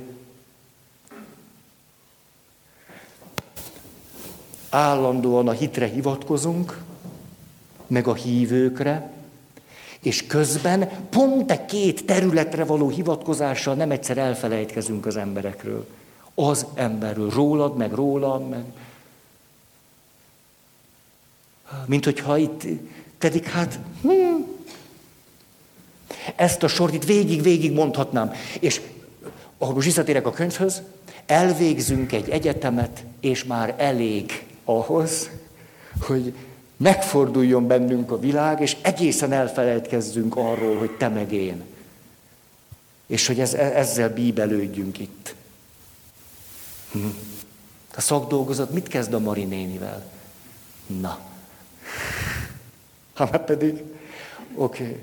[4.71, 6.81] állandóan a hitre hivatkozunk,
[7.87, 9.11] meg a hívőkre,
[10.01, 15.87] és közben pont e két területre való hivatkozással nem egyszer elfelejtkezünk az emberekről.
[16.35, 18.65] Az emberről, rólad, meg rólam, meg...
[21.87, 22.63] Mint hogyha itt,
[23.19, 24.47] pedig hát, hmm,
[26.37, 28.33] ezt a sort itt végig-végig mondhatnám.
[28.61, 28.81] És
[29.59, 30.83] ahogy most visszatérek a könyvhöz,
[31.27, 35.31] elvégzünk egy egyetemet, és már elég ahhoz,
[36.01, 36.35] hogy
[36.77, 41.63] megforduljon bennünk a világ, és egészen elfelejtkezzünk arról, hogy te meg én.
[43.07, 45.35] És hogy ez, ezzel bíbelődjünk itt.
[46.93, 47.07] Hm.
[47.97, 50.11] A szakdolgozat mit kezd a Mari nénivel?
[51.01, 51.19] Na.
[53.19, 53.83] Már pedig,
[54.55, 54.83] oké.
[54.83, 54.97] Okay.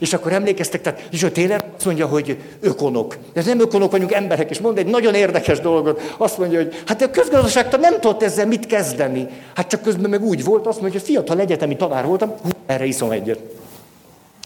[0.00, 3.16] És akkor emlékeztek, tehát a tényleg azt mondja, hogy ökonok.
[3.32, 6.14] De nem ökonok vagyunk, emberek, és mond egy nagyon érdekes dolgot.
[6.16, 9.26] Azt mondja, hogy hát a közgazdaságtan nem tudott ezzel mit kezdeni.
[9.54, 12.84] Hát csak közben meg úgy volt, azt mondja, hogy fiatal egyetemi tanár voltam, hú, erre
[12.84, 13.40] iszom egyet.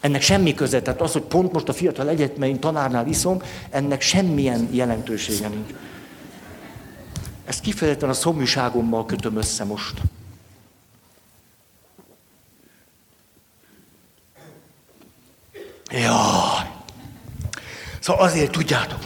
[0.00, 4.68] Ennek semmi köze, tehát az, hogy pont most a fiatal egyetemi tanárnál iszom, ennek semmilyen
[4.72, 5.70] jelentősége nincs.
[7.44, 10.00] Ezt kifejezetten a szomjúságommal kötöm össze most.
[15.92, 16.70] Jaj!
[18.00, 18.98] Szóval azért tudjátok,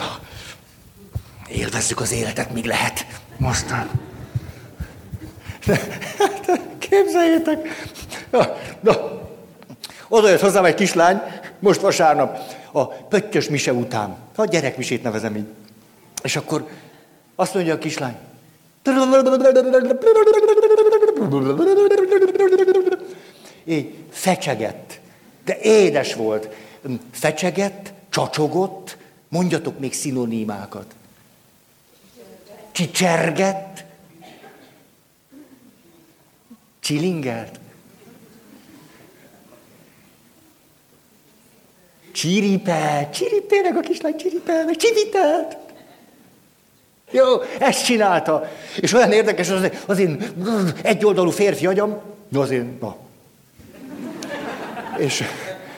[1.48, 3.06] élvezzük az életet, míg lehet.
[3.36, 3.90] Mostan.
[6.78, 7.88] Képzeljétek!
[8.30, 9.22] Na, na,
[10.08, 11.20] oda jött hozzám egy kislány,
[11.58, 12.38] most vasárnap,
[12.72, 14.16] a pöttyös mise után.
[14.36, 15.46] A gyerekmisét nevezem így.
[16.22, 16.68] És akkor
[17.34, 18.16] azt mondja a kislány.
[23.64, 25.00] Így fecsegett.
[25.44, 26.48] De édes volt
[27.10, 28.96] fecsegett, csacsogott,
[29.28, 30.94] mondjatok még szinonimákat.
[32.72, 33.84] Csicsergett,
[36.80, 37.60] csilingelt,
[42.12, 45.56] csiripelt, csiripelnek a kislány, csiripelnek, csivitelt.
[47.10, 48.48] Jó, ezt csinálta.
[48.80, 50.24] És olyan érdekes, az, az én
[50.82, 52.00] egyoldalú férfi agyam,
[52.32, 52.96] az én, na.
[54.96, 55.24] És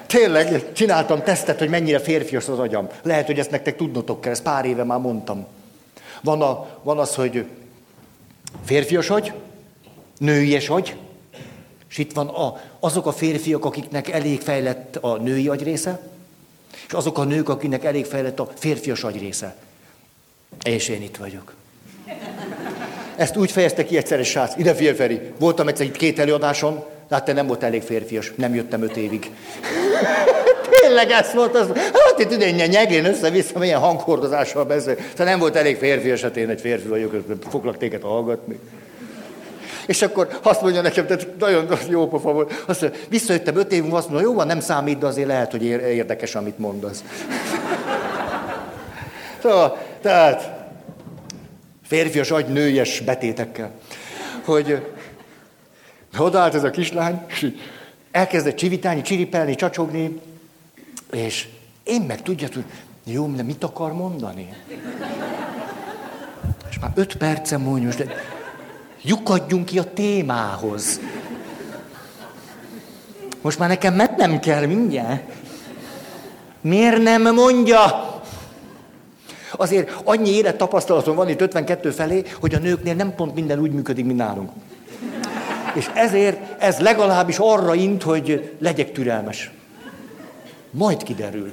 [0.06, 2.88] tényleg csináltam tesztet, hogy mennyire férfias az agyam.
[3.02, 5.46] Lehet, hogy ezt nektek tudnotok kell, ezt pár éve már mondtam.
[6.22, 7.44] Van, a, van az, hogy
[8.64, 9.32] férfias agy,
[10.18, 10.96] nőies agy,
[11.90, 16.00] és itt van a, azok a férfiak, akiknek elég fejlett a női agy része,
[16.86, 19.56] és azok a nők, akiknek elég fejlett a férfias agy része.
[20.64, 21.54] És én itt vagyok.
[23.16, 24.56] Ezt úgy fejezte ki egyszer egy srác.
[24.56, 28.54] Ide figyelj, voltam egyszer itt két előadáson, de hát te nem volt elég férfias, nem
[28.54, 29.30] jöttem öt évig.
[30.80, 31.66] Tényleg ez volt az.
[31.76, 34.94] Hát itt idén nyegén össze-vissza, milyen hanghordozással beszél.
[34.94, 38.58] Tehát nem volt elég férfias, hát én egy férfi vagyok, foglak téged hallgatni.
[39.86, 43.94] És akkor azt mondja nekem, tehát nagyon jó pofa volt, azt mondja, visszajöttem öt év
[43.94, 47.04] azt mondja, jó van, nem számít, de azért lehet, hogy érdekes, amit mondasz.
[49.42, 50.50] szóval, tehát,
[51.86, 53.70] férfias agy nőies betétekkel,
[54.44, 54.86] hogy
[56.18, 57.46] odaállt ez a kislány, és
[58.16, 60.20] elkezdett csivitálni, csiripelni, csacsogni,
[61.12, 61.48] és
[61.82, 62.64] én meg tudja, hogy
[63.04, 64.54] jó, de mit akar mondani?
[66.70, 68.14] És már öt percen mondja, de
[69.02, 71.00] lyukadjunk ki a témához.
[73.40, 75.32] Most már nekem mennem kell mindjárt.
[76.60, 78.14] Miért nem mondja?
[79.50, 84.04] Azért annyi élettapasztalatom van itt 52 felé, hogy a nőknél nem pont minden úgy működik,
[84.04, 84.50] mint nálunk.
[85.76, 89.50] És ezért ez legalábbis arra int, hogy legyek türelmes.
[90.70, 91.52] Majd kiderül.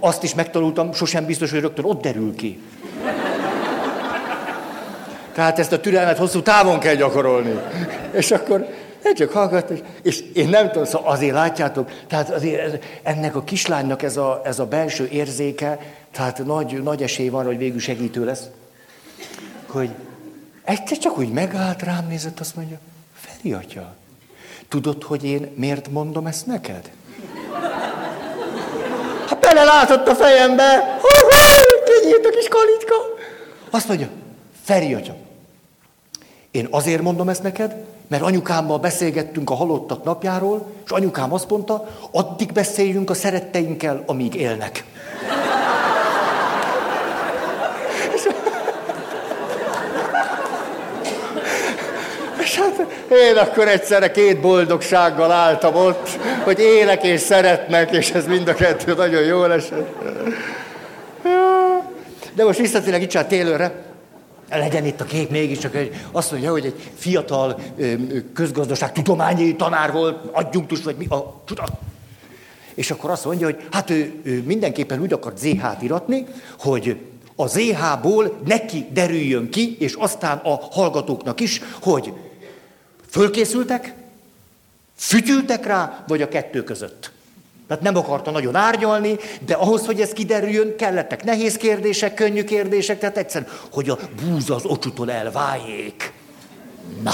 [0.00, 2.62] Azt is megtanultam, sosem biztos, hogy rögtön ott derül ki.
[5.32, 7.58] Tehát ezt a türelmet hosszú távon kell gyakorolni.
[8.10, 8.66] És akkor
[9.02, 13.44] egy csak hallgat, és, és én nem tudom, szóval azért látjátok, tehát azért ennek a
[13.44, 15.78] kislánynak ez a, ez a belső érzéke,
[16.10, 18.42] tehát nagy, nagy esély van, hogy végül segítő lesz,
[19.66, 19.90] hogy
[20.64, 22.78] egyszer csak úgy megállt, rám nézett, azt mondja,
[23.44, 23.94] Feri atya,
[24.68, 26.90] tudod, hogy én miért mondom ezt neked?
[29.28, 30.98] Hát belelátott a fejembe,
[31.84, 32.94] kinyílt a kis kalitka.
[33.70, 34.08] Azt mondja,
[34.62, 35.16] Feri atya,
[36.50, 37.74] én azért mondom ezt neked,
[38.06, 44.34] mert anyukámmal beszélgettünk a halottak napjáról, és anyukám azt mondta, addig beszéljünk a szeretteinkkel, amíg
[44.34, 44.84] élnek.
[52.38, 56.08] És hát én akkor egyszerre két boldogsággal álltam ott,
[56.42, 59.88] hogy élek és szeretnek, és ez mind a kettő nagyon jól esett.
[62.34, 63.82] De most visszatérek itt csak télőre
[64.50, 67.60] legyen itt a kép mégiscsak, egy, azt mondja, hogy egy fiatal
[68.34, 71.42] közgazdaság tudományi tanár volt, adjunktus, vagy mi, a,
[72.74, 76.26] és akkor azt mondja, hogy hát ő, ő mindenképpen úgy akart ZH-t iratni,
[76.58, 76.96] hogy
[77.36, 82.12] a ZH-ból neki derüljön ki, és aztán a hallgatóknak is, hogy
[83.14, 83.94] fölkészültek,
[84.96, 87.10] fütyültek rá, vagy a kettő között.
[87.68, 92.98] Tehát nem akarta nagyon árnyalni, de ahhoz, hogy ez kiderüljön, kellettek nehéz kérdések, könnyű kérdések,
[92.98, 96.12] tehát egyszerűen, hogy a búza az ocsutól elváljék.
[97.02, 97.12] Na.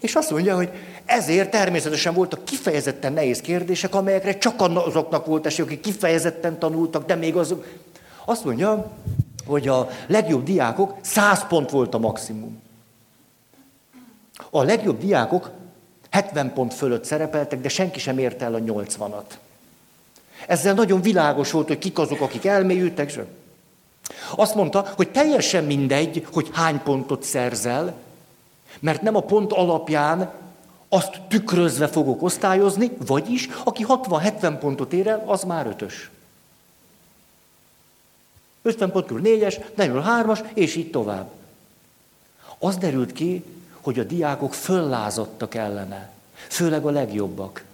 [0.00, 0.70] És azt mondja, hogy
[1.04, 7.14] ezért természetesen voltak kifejezetten nehéz kérdések, amelyekre csak azoknak volt esély, akik kifejezetten tanultak, de
[7.14, 7.66] még azok...
[8.24, 8.90] Azt mondja,
[9.46, 12.63] hogy a legjobb diákok 100 pont volt a maximum.
[14.50, 15.50] A legjobb diákok
[16.10, 19.34] 70 pont fölött szerepeltek, de senki sem érte el a 80-at.
[20.46, 23.08] Ezzel nagyon világos volt, hogy kik azok, akik elmélyültek.
[23.08, 23.20] És
[24.36, 27.94] azt mondta, hogy teljesen mindegy, hogy hány pontot szerzel,
[28.80, 30.32] mert nem a pont alapján
[30.88, 36.10] azt tükrözve fogok osztályozni, vagyis aki 60-70 pontot ér el, az már ötös.
[38.62, 41.30] 50 pont körül négyes, 43-as, és így tovább.
[42.58, 43.44] Az derült ki,
[43.84, 46.10] hogy a diákok föllázadtak ellene,
[46.48, 47.64] főleg a legjobbak.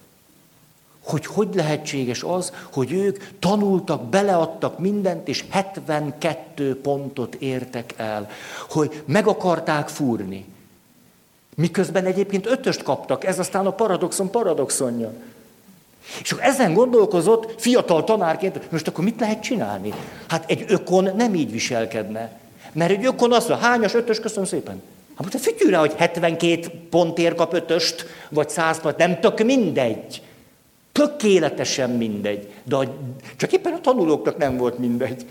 [1.03, 8.29] Hogy hogy lehetséges az, hogy ők tanultak, beleadtak mindent, és 72 pontot értek el,
[8.69, 10.45] hogy meg akarták fúrni.
[11.55, 15.13] Miközben egyébként ötöst kaptak, ez aztán a paradoxon paradoxonja.
[16.21, 19.93] És akkor ezen gondolkozott fiatal tanárként, most akkor mit lehet csinálni?
[20.27, 22.39] Hát egy ökon nem így viselkedne.
[22.71, 24.81] Mert egy ökon azt mondja, hányas, ötös, köszönöm szépen.
[25.21, 30.21] Hát most a fütyűre, hogy 72 pontért kap ötöst, vagy 100 pont, nem tök mindegy.
[30.91, 32.47] Tökéletesen mindegy.
[32.63, 32.95] De a,
[33.37, 35.25] csak éppen a tanulóknak nem volt mindegy.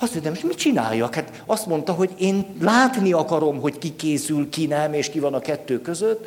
[0.00, 1.14] Azt mondja, most mit csináljak?
[1.14, 5.34] Hát azt mondta, hogy én látni akarom, hogy ki készül, ki nem, és ki van
[5.34, 6.26] a kettő között.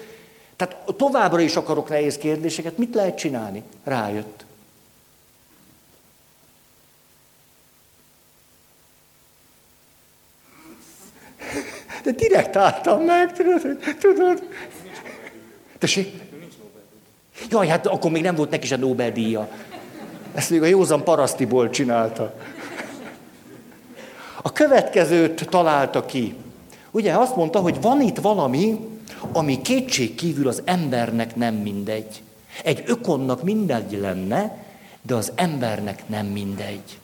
[0.55, 2.77] Tehát továbbra is akarok nehéz kérdéseket.
[2.77, 3.63] Mit lehet csinálni?
[3.83, 4.44] Rájött.
[12.05, 13.61] De direkt álltam meg, tudod,
[13.99, 14.43] tudod.
[15.77, 16.21] Tessék?
[17.49, 19.47] Jaj, hát akkor még nem volt neki se Nobel-díja.
[20.33, 22.33] Ezt még a józan parasztiból csinálta.
[24.41, 26.35] A következőt találta ki.
[26.91, 28.79] Ugye azt mondta, hogy van itt valami,
[29.31, 32.21] ami kétség kívül az embernek nem mindegy.
[32.63, 34.65] Egy ökonnak mindegy lenne,
[35.01, 36.99] de az embernek nem mindegy.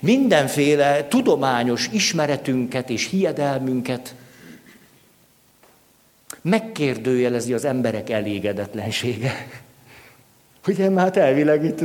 [0.00, 4.14] Mindenféle tudományos ismeretünket és hiedelmünket
[6.42, 9.32] megkérdőjelezi az emberek elégedetlensége.
[10.66, 11.80] Ugye, hát elvileg itt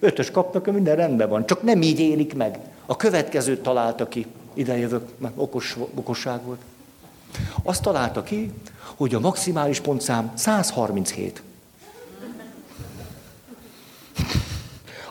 [0.00, 2.58] ötös kapnak, minden rendben van, csak nem így élik meg.
[2.86, 6.60] A következőt találta ki, ide jövök, mert okos, okosság volt.
[7.62, 8.50] Azt találta ki,
[8.96, 11.42] hogy a maximális pontszám 137.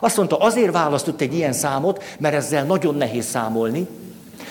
[0.00, 3.88] Azt mondta, azért választott egy ilyen számot, mert ezzel nagyon nehéz számolni.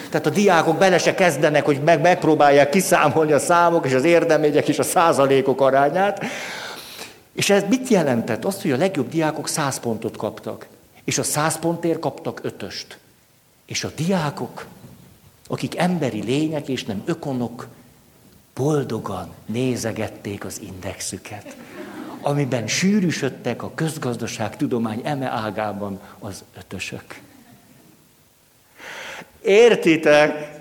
[0.09, 4.67] Tehát a diákok bele se kezdenek, hogy meg, megpróbálják kiszámolni a számok és az érdemények
[4.67, 6.25] és a százalékok arányát.
[7.33, 8.45] És ez mit jelentett?
[8.45, 10.67] Azt, hogy a legjobb diákok 100 pontot kaptak.
[11.03, 12.97] És a 100 pontért kaptak ötöst.
[13.65, 14.65] És a diákok,
[15.47, 17.67] akik emberi lények és nem ökonok,
[18.53, 21.55] boldogan nézegették az indexüket
[22.25, 27.21] amiben sűrűsödtek a közgazdaság tudomány eme ágában az ötösök.
[29.41, 30.53] Értitek?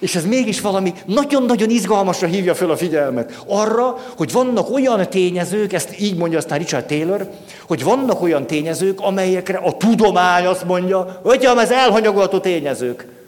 [0.00, 3.42] És ez mégis valami nagyon-nagyon izgalmasra hívja fel a figyelmet.
[3.46, 7.30] Arra, hogy vannak olyan tényezők, ezt így mondja aztán Richard Taylor,
[7.66, 13.19] hogy vannak olyan tényezők, amelyekre a tudomány azt mondja, hogy ez elhanyagolható tényezők.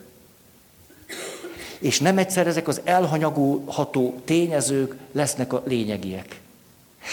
[1.82, 6.40] És nem egyszer ezek az elhanyagolható tényezők lesznek a lényegiek.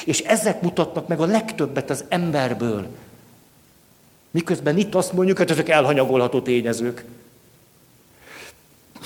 [0.06, 2.88] És ezek mutatnak meg a legtöbbet az emberből.
[4.32, 7.06] Miközben itt azt mondjuk, hogy ezek elhanyagolható tényezők.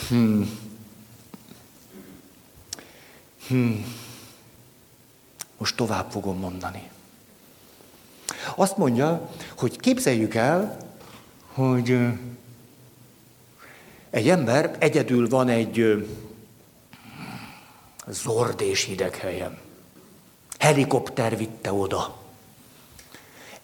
[0.07, 0.59] Hmm.
[3.47, 3.86] Hmm.
[5.57, 6.89] Most tovább fogom mondani.
[8.55, 10.78] Azt mondja, hogy képzeljük el,
[11.53, 11.97] hogy
[14.14, 16.05] egy ember egyedül van egy
[18.07, 19.57] zord és hideg helyen.
[20.59, 22.16] Helikopter vitte oda.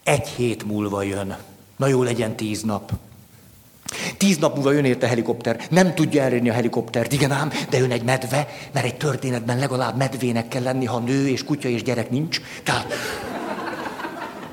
[0.04, 1.38] Egy hét múlva jön.
[1.76, 2.92] Na jó legyen tíz nap.
[4.18, 5.68] Tíz nap múlva jön érte helikopter.
[5.70, 9.98] Nem tudja elérni a helikoptert, igen ám, de jön egy medve, mert egy történetben legalább
[9.98, 12.42] medvének kell lenni, ha nő és kutya és gyerek nincs.
[12.64, 12.94] Tehát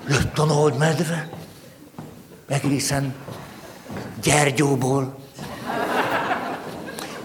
[0.08, 1.28] jött a nagy medve,
[2.48, 3.14] egészen
[4.22, 5.25] Gyergyóból,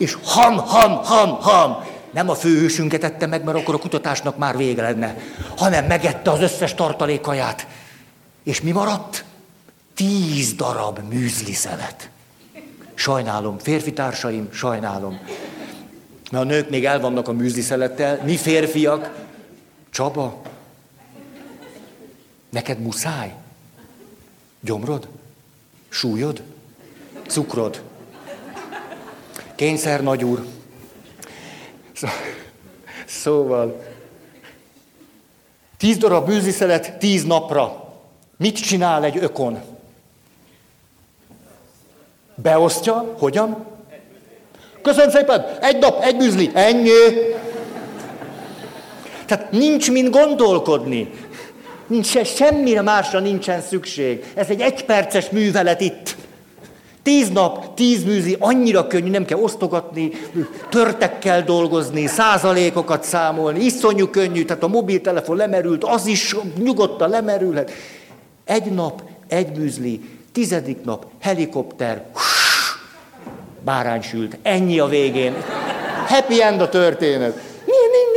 [0.02, 1.84] és ham, ham, ham, ham.
[2.12, 5.18] Nem a főhősünket ette meg, mert akkor a kutatásnak már vége lenne,
[5.58, 7.68] hanem megette az összes tartalékaját.
[8.44, 9.24] És mi maradt?
[9.94, 12.10] Tíz darab műzli szelet.
[12.94, 15.20] Sajnálom, férfi társaim, sajnálom.
[16.32, 19.12] Mert a nők még el vannak a műzli szelettel, mi férfiak,
[19.90, 20.42] Csaba,
[22.50, 23.36] neked muszáj?
[24.60, 25.08] Gyomrod?
[25.90, 26.42] Súlyod?
[27.28, 27.91] Cukrod?
[29.62, 30.46] Kényszer nagyúr.
[33.06, 33.84] Szóval,
[35.78, 37.94] tíz darab bűziszelet tíz napra.
[38.38, 39.62] Mit csinál egy ökon?
[42.36, 43.66] Beosztja, hogyan?
[44.82, 46.90] Köszönöm szépen, egy nap, egy műzli, ennyi.
[49.26, 51.10] Tehát nincs mind gondolkodni.
[51.88, 54.32] Nincs, semmire másra nincsen szükség.
[54.34, 56.16] Ez egy egyperces művelet itt.
[57.04, 60.12] Tíz nap, tíz műzi, annyira könnyű, nem kell osztogatni,
[60.70, 67.72] törtekkel dolgozni, százalékokat számolni, iszonyú könnyű, tehát a mobiltelefon lemerült, az is nyugodtan lemerülhet.
[68.46, 72.06] Egy nap, egy műzli, tizedik nap, helikopter,
[73.64, 74.38] bárány sült.
[74.42, 75.36] Ennyi a végén.
[76.08, 77.42] Happy end a történet.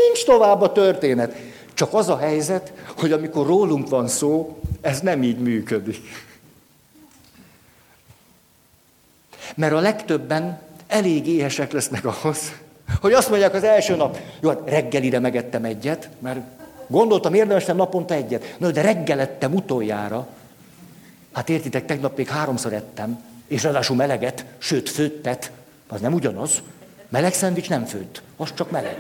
[0.07, 1.37] Nincs tovább a történet.
[1.75, 5.99] Csak az a helyzet, hogy amikor rólunk van szó, ez nem így működik.
[9.55, 12.53] Mert a legtöbben elég éhesek lesznek ahhoz,
[13.01, 16.41] hogy azt mondják az első nap, jó, hát reggelire megettem egyet, mert
[16.87, 18.55] gondoltam, érdemes nem naponta egyet.
[18.59, 20.27] No, de reggel ettem utoljára.
[21.33, 25.51] Hát értitek, tegnap még háromszor ettem, és ráadásul meleget, sőt főttet,
[25.89, 26.63] az nem ugyanaz.
[27.09, 28.97] Meleg szendvics nem főtt, az csak meleg.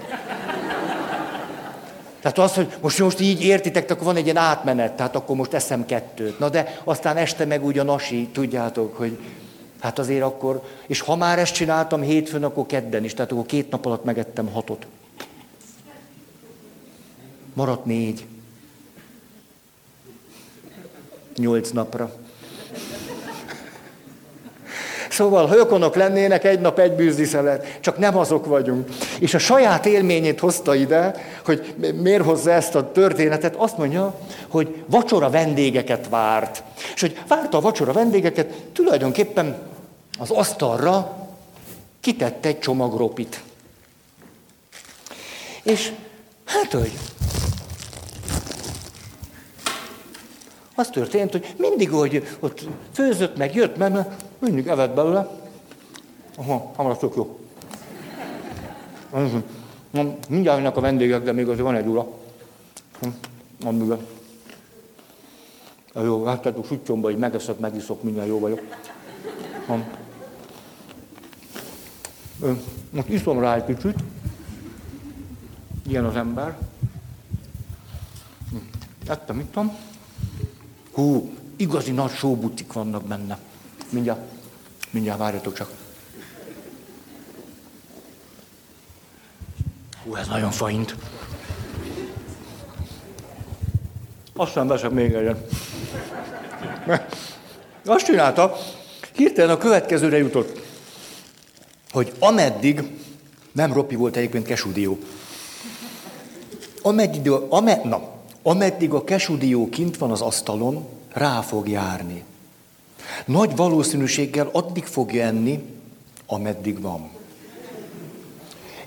[2.20, 5.52] Tehát az, hogy most, most így értitek, akkor van egy ilyen átmenet, tehát akkor most
[5.52, 6.38] eszem kettőt.
[6.38, 9.18] Na de aztán este meg úgy a nasi, tudjátok, hogy
[9.84, 13.70] Hát azért akkor, és ha már ezt csináltam hétfőn, akkor kedden is, tehát akkor két
[13.70, 14.86] nap alatt megettem hatot.
[17.54, 18.26] Maradt négy.
[21.36, 22.14] Nyolc napra.
[25.10, 28.88] Szóval, ha ökonok lennének, egy nap egy bűzdiszelet, csak nem azok vagyunk.
[29.20, 31.14] És a saját élményét hozta ide,
[31.44, 34.18] hogy miért hozza ezt a történetet, azt mondja,
[34.48, 36.62] hogy vacsora vendégeket várt.
[36.94, 39.72] És hogy várta a vacsora vendégeket, tulajdonképpen
[40.18, 41.26] az asztalra
[42.00, 43.42] kitette egy csomag ropit.
[45.62, 45.92] És
[46.44, 46.92] hát, hogy
[50.74, 54.06] az történt, hogy mindig, hogy ott főzött, meg jött, meg
[54.38, 55.28] mindig evett belőle.
[56.36, 57.38] Aha, hamarabb tök jó.
[60.28, 62.06] Mindjárt jönnek a vendégek, de még azért van egy ura.
[63.60, 63.98] Van még.
[65.94, 68.60] Jó, látjátok, süttyomba, hogy megeszek, megiszok, minden jó vagyok.
[72.90, 73.98] Most iszom rá egy kicsit.
[75.86, 76.56] Ilyen az ember.
[79.06, 79.76] Ettem, ittam.
[80.92, 83.38] Hú, igazi nagy sóbutik vannak benne.
[83.90, 84.20] Mindjárt,
[84.90, 85.70] mindjárt várjatok csak.
[90.04, 90.96] Hú, ez nagyon faint.
[94.36, 95.54] Aztán veszek még egyet.
[97.84, 98.56] Azt csinálta,
[99.12, 100.63] hirtelen a következőre jutott,
[101.94, 102.82] hogy ameddig,
[103.52, 104.98] nem Ropi volt egyébként kesudió,
[106.82, 108.08] ameddig, ame, na,
[108.42, 112.24] ameddig a kesudió kint van az asztalon, rá fog járni.
[113.24, 115.64] Nagy valószínűséggel addig fogja enni,
[116.26, 117.10] ameddig van.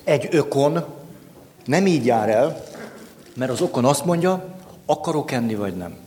[0.03, 0.85] Egy ökon
[1.65, 2.63] nem így jár el,
[3.35, 4.55] mert az okon azt mondja,
[4.85, 5.97] akarok enni vagy nem.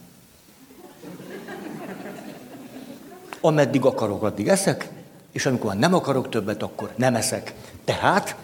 [3.41, 5.00] Ameddig akarok, addig eszek,
[5.33, 7.55] és amikor nem akarok többet, akkor nem eszek.
[7.85, 8.37] Tehát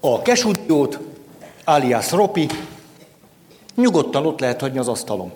[0.00, 0.98] a kesudiót,
[1.64, 2.48] alias Ropi,
[3.74, 5.32] nyugodtan ott lehet hagyni az asztalon.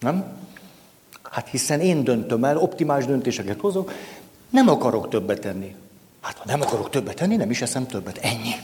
[0.00, 0.24] Nem?
[1.22, 3.92] Hát hiszen én döntöm el, optimális döntéseket hozok,
[4.50, 5.74] nem akarok többet tenni.
[6.20, 8.18] Hát ha nem akarok többet tenni, nem is eszem többet.
[8.18, 8.54] Ennyi.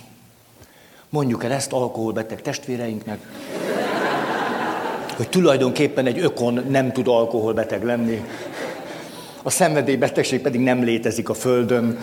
[1.08, 3.18] Mondjuk el ezt alkoholbeteg testvéreinknek,
[5.16, 8.24] hogy tulajdonképpen egy ökon nem tud alkoholbeteg lenni,
[9.42, 11.98] a szenvedélybetegség pedig nem létezik a Földön.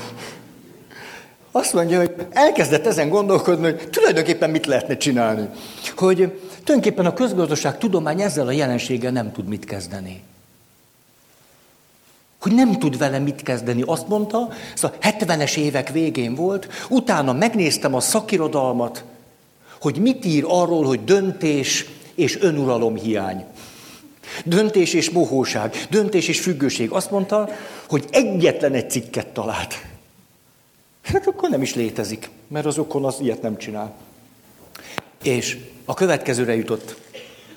[1.51, 5.47] Azt mondja, hogy elkezdett ezen gondolkodni, hogy tulajdonképpen mit lehetne csinálni.
[5.95, 10.23] Hogy tulajdonképpen a közgazdaság tudomány ezzel a jelenséggel nem tud mit kezdeni.
[12.41, 13.83] Hogy nem tud vele mit kezdeni.
[13.85, 19.03] Azt mondta, ez a 70-es évek végén volt, utána megnéztem a szakirodalmat,
[19.81, 21.85] hogy mit ír arról, hogy döntés
[22.15, 23.45] és önuralom hiány.
[24.45, 26.91] Döntés és mohóság, döntés és függőség.
[26.91, 27.49] Azt mondta,
[27.88, 29.86] hogy egyetlen egy cikket talált.
[31.03, 33.95] Hát akkor nem is létezik, mert az okon az ilyet nem csinál.
[35.23, 36.95] És a következőre jutott.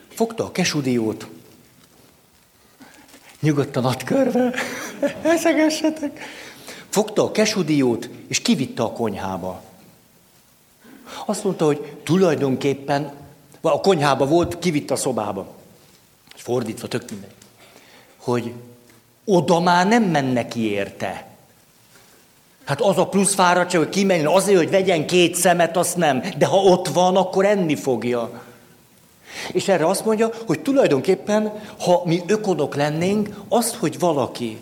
[0.09, 1.27] Fogta a kesudiót,
[3.41, 4.55] nyugodtan ad körbe,
[5.23, 6.21] eszegessetek.
[6.89, 9.63] Fogta a kesudiót, és kivitte a konyhába.
[11.27, 13.13] Azt mondta, hogy tulajdonképpen,
[13.61, 15.59] a konyhába volt, kivitte a szobába
[16.41, 17.35] fordítva, tök mindegy,
[18.17, 18.53] hogy
[19.25, 21.27] oda már nem mennek ki érte.
[22.65, 26.23] Hát az a plusz fáradtság, hogy kimenjen azért, hogy vegyen két szemet, azt nem.
[26.39, 28.43] De ha ott van, akkor enni fogja.
[29.53, 34.59] És erre azt mondja, hogy tulajdonképpen, ha mi ökonok lennénk, azt, hogy valaki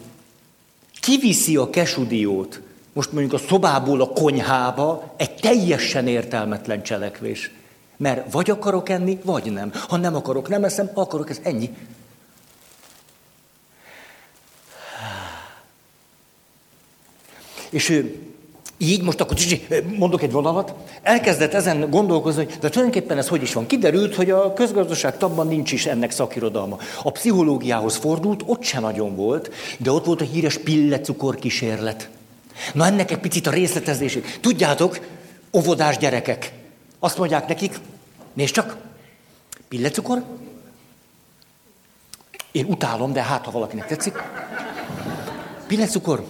[1.01, 2.61] kiviszi a kesudiót,
[2.93, 7.51] most mondjuk a szobából a konyhába, egy teljesen értelmetlen cselekvés.
[7.99, 9.73] Mert vagy akarok enni, vagy nem.
[9.89, 11.71] Ha nem akarok, nem eszem, akarok, ez ennyi.
[17.71, 18.29] És ő
[18.79, 19.37] így most akkor
[19.97, 23.67] mondok egy vonalat, elkezdett ezen gondolkozni, hogy de tulajdonképpen ez hogy is van.
[23.67, 26.79] Kiderült, hogy a közgazdaság tabban nincs is ennek szakirodalma.
[27.03, 32.09] A pszichológiához fordult, ott se nagyon volt, de ott volt a híres pillecukor kísérlet.
[32.75, 34.39] Na ennek egy picit a részletezését.
[34.41, 35.01] Tudjátok,
[35.57, 36.53] óvodás gyerekek,
[36.99, 37.81] azt mondják nekik,
[38.33, 38.77] nézd csak,
[39.69, 40.25] pillecukor.
[42.53, 44.23] Én utálom, de hát, ha valakinek tetszik.
[45.67, 46.27] Pillecukor.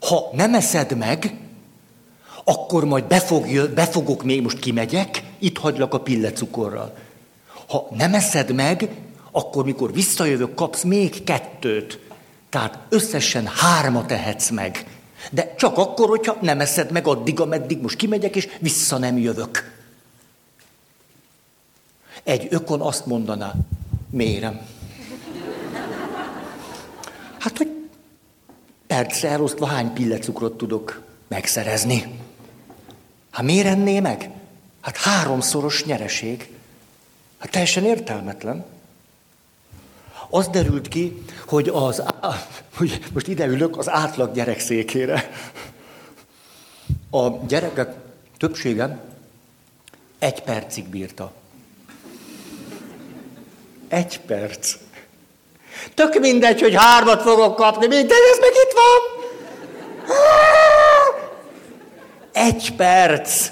[0.00, 1.38] Ha nem eszed meg,
[2.44, 6.96] akkor majd befog, befogok még, most kimegyek, itt hagylak a pillecukorral.
[7.68, 8.90] Ha nem eszed meg,
[9.30, 11.98] akkor mikor visszajövök, kapsz még kettőt.
[12.48, 14.86] Tehát összesen hármat tehetsz meg.
[15.30, 19.74] De csak akkor, hogyha nem eszed meg addig, ameddig most kimegyek, és vissza nem jövök.
[22.22, 23.54] Egy ökon azt mondaná,
[24.10, 24.60] mérem.
[27.38, 27.70] Hát, hogy
[28.86, 32.20] percre elosztva hány pillecukrot tudok megszerezni?
[33.30, 34.30] Hát miért enné meg?
[34.80, 36.50] Hát háromszoros nyereség.
[37.38, 38.64] Hát teljesen értelmetlen.
[40.30, 42.02] Az derült ki, hogy az,
[42.76, 45.30] hogy most ide ülök az átlag gyerek székére.
[47.10, 47.94] A gyerekek
[48.38, 48.98] többsége
[50.18, 51.32] egy percig bírta.
[53.88, 54.74] Egy perc.
[55.94, 59.24] Tök mindegy, hogy hármat fogok kapni, mindegy, ez meg itt van.
[62.32, 63.50] Egy perc.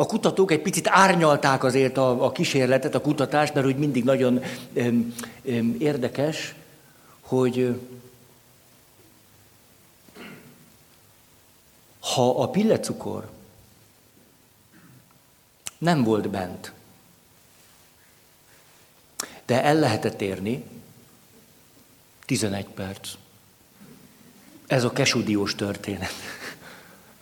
[0.00, 4.42] A kutatók egy picit árnyalták azért a, a kísérletet, a kutatást, mert úgy mindig nagyon
[4.72, 6.54] öm, öm, érdekes,
[7.20, 7.80] hogy
[12.00, 13.30] ha a pillecukor
[15.78, 16.72] nem volt bent,
[19.46, 20.64] de el lehetett érni,
[22.24, 23.10] 11 perc.
[24.66, 26.12] Ez a kesudiós történet.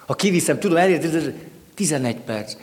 [0.06, 1.34] Ha kiviszem, tudom, elérni,
[1.74, 2.56] 11 perc.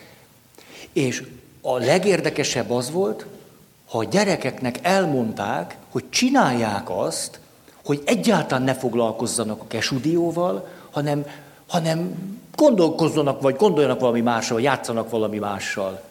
[0.95, 1.23] És
[1.61, 3.25] a legérdekesebb az volt,
[3.89, 7.39] ha a gyerekeknek elmondták, hogy csinálják azt,
[7.83, 11.25] hogy egyáltalán ne foglalkozzanak a kesudióval, hanem,
[11.67, 12.15] hanem
[12.55, 16.03] gondolkozzanak, vagy gondoljanak valami mással, vagy játszanak valami mással.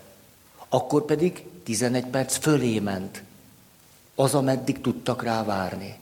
[0.69, 3.23] Akkor pedig 11 perc fölé ment.
[4.15, 5.99] Az, ameddig tudtak rá várni.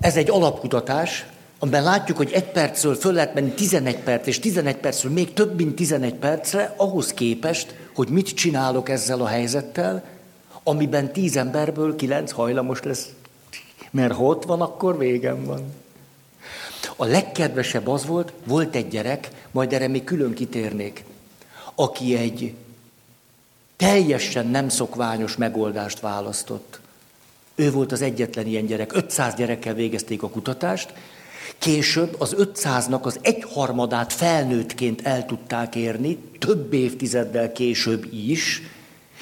[0.00, 1.26] Ez egy alapkutatás,
[1.58, 5.56] amiben látjuk, hogy egy percről föl lehet menni 11 perc, és 11 percről még több,
[5.56, 10.04] mint 11 percre, ahhoz képest, hogy mit csinálok ezzel a helyzettel,
[10.62, 13.08] amiben 10 emberből 9 hajlamos lesz.
[13.90, 15.74] Mert ha ott van, akkor végem van.
[16.96, 21.04] A legkedvesebb az volt, volt egy gyerek, majd erre még külön kitérnék,
[21.74, 22.54] aki egy
[23.76, 26.80] teljesen nem szokványos megoldást választott.
[27.54, 28.92] Ő volt az egyetlen ilyen gyerek.
[28.92, 30.92] 500 gyerekkel végezték a kutatást,
[31.58, 38.62] Később az 500-nak az egyharmadát felnőttként el tudták érni, több évtizeddel később is,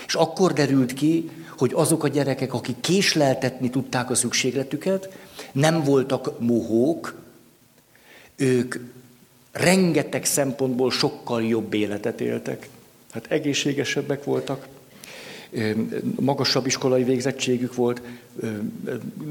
[0.07, 5.09] és akkor derült ki, hogy azok a gyerekek, akik késleltetni tudták a szükségletüket,
[5.53, 7.15] nem voltak mohók,
[8.37, 8.75] ők
[9.53, 12.69] rengeteg szempontból sokkal jobb életet éltek.
[13.13, 14.67] Hát egészségesebbek voltak,
[16.21, 18.03] magasabb iskolai végzettségük volt,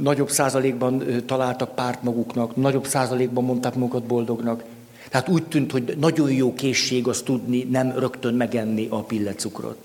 [0.01, 4.63] nagyobb százalékban találtak párt maguknak, nagyobb százalékban mondták magukat boldognak.
[5.09, 9.77] Tehát úgy tűnt, hogy nagyon jó készség az tudni, nem rögtön megenni a pillecukrot.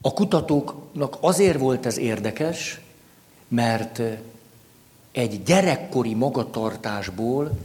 [0.00, 2.80] A kutatóknak azért volt ez érdekes,
[3.48, 4.02] mert
[5.12, 7.58] egy gyerekkori magatartásból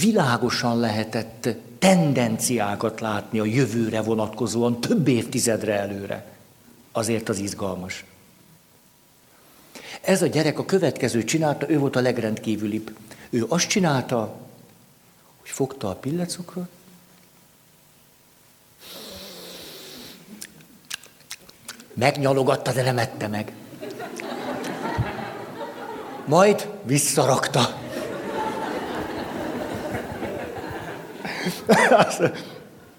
[0.00, 1.48] világosan lehetett
[1.78, 6.26] tendenciákat látni a jövőre vonatkozóan több évtizedre előre.
[6.92, 8.04] Azért az izgalmas.
[10.00, 12.96] Ez a gyerek a következő csinálta, ő volt a legrendkívülibb.
[13.30, 14.34] Ő azt csinálta,
[15.40, 16.68] hogy fogta a pillecukrot,
[21.96, 23.52] megnyalogatta, de nem ette meg.
[26.24, 27.85] Majd visszarakta.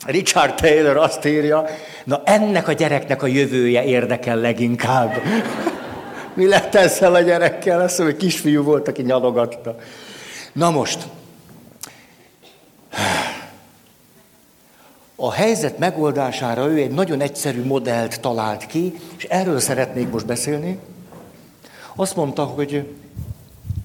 [0.05, 1.65] Richard Taylor azt írja,
[2.03, 5.21] na ennek a gyereknek a jövője érdekel leginkább.
[6.33, 7.81] Mi lett ezzel a gyerekkel?
[7.81, 9.75] Azt mondja, hogy kisfiú volt, aki nyalogatta.
[10.53, 11.07] Na most,
[15.15, 20.79] a helyzet megoldására ő egy nagyon egyszerű modellt talált ki, és erről szeretnék most beszélni.
[21.95, 22.95] Azt mondta, hogy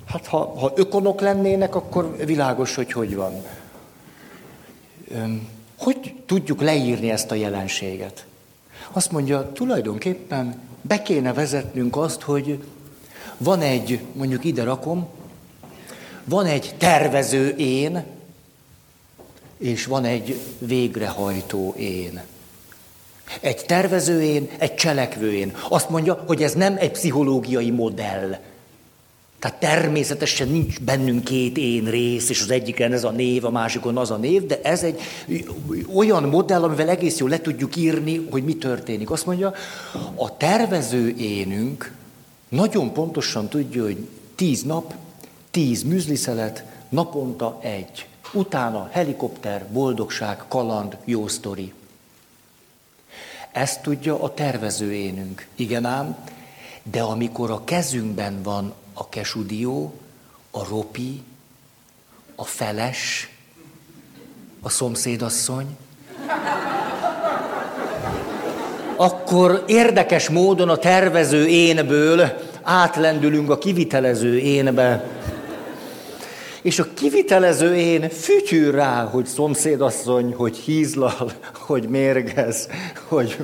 [0.06, 3.32] hát ha, ha ökonok lennének, akkor világos, hogy hogy van.
[5.76, 8.26] Hogy tudjuk leírni ezt a jelenséget?
[8.90, 12.64] Azt mondja, tulajdonképpen be kéne vezetnünk azt, hogy
[13.36, 15.08] van egy, mondjuk ide rakom,
[16.24, 18.04] van egy tervező én,
[19.58, 22.22] és van egy végrehajtó én.
[23.40, 25.56] Egy tervező én, egy cselekvő én.
[25.68, 28.38] Azt mondja, hogy ez nem egy pszichológiai modell,
[29.42, 33.96] tehát természetesen nincs bennünk két én rész, és az egyiken ez a név, a másikon
[33.96, 35.00] az a név, de ez egy
[35.94, 39.10] olyan modell, amivel egész jól le tudjuk írni, hogy mi történik.
[39.10, 39.52] Azt mondja,
[40.14, 41.94] a tervező énünk
[42.48, 44.94] nagyon pontosan tudja, hogy tíz nap,
[45.50, 48.06] tíz műzliszelet, naponta egy.
[48.32, 51.72] Utána helikopter, boldogság, kaland, jó sztori.
[53.52, 55.46] Ezt tudja a tervező énünk.
[55.54, 56.16] Igen ám,
[56.82, 59.94] de amikor a kezünkben van a kesudió,
[60.50, 61.22] a ropi,
[62.34, 63.30] a feles,
[64.60, 65.76] a szomszédasszony,
[68.96, 72.32] akkor érdekes módon a tervező énből
[72.62, 75.04] átlendülünk a kivitelező énbe.
[76.62, 82.68] És a kivitelező én fütyül rá, hogy szomszédasszony, hogy hízlal, hogy mérgez,
[83.08, 83.36] hogy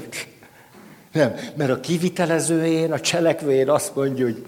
[1.12, 4.44] Nem, mert a kivitelezőjén, a cselekvőjén azt mondja, hogy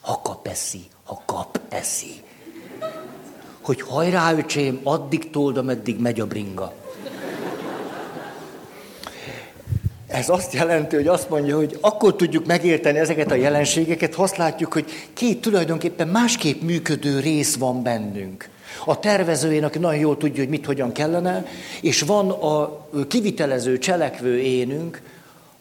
[0.00, 2.22] ha kap eszi, ha kap eszi.
[3.60, 6.72] Hogy hajrá, öcsém, addig told, ameddig megy a bringa.
[10.06, 14.36] Ez azt jelenti, hogy azt mondja, hogy akkor tudjuk megérteni ezeket a jelenségeket, ha azt
[14.36, 18.48] látjuk, hogy két tulajdonképpen másképp működő rész van bennünk.
[18.84, 21.46] A tervezőjén, aki nagyon jól tudja, hogy mit, hogyan kellene,
[21.80, 25.02] és van a kivitelező, cselekvő énünk,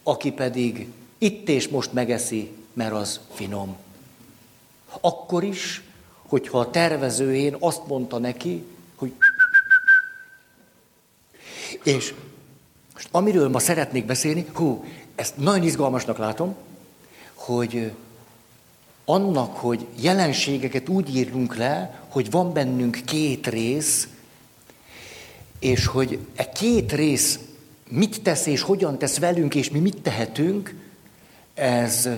[0.03, 0.87] aki pedig
[1.17, 3.77] itt és most megeszi, mert az finom.
[5.01, 5.83] Akkor is,
[6.27, 8.65] hogyha a tervezőjén azt mondta neki,
[8.95, 9.13] hogy...
[11.83, 12.13] És
[12.93, 14.85] most amiről ma szeretnék beszélni, hú,
[15.15, 16.55] ezt nagyon izgalmasnak látom,
[17.33, 17.91] hogy
[19.05, 24.07] annak, hogy jelenségeket úgy írunk le, hogy van bennünk két rész,
[25.59, 27.39] és hogy e két rész
[27.89, 30.75] mit tesz és hogyan tesz velünk, és mi mit tehetünk,
[31.53, 32.09] ez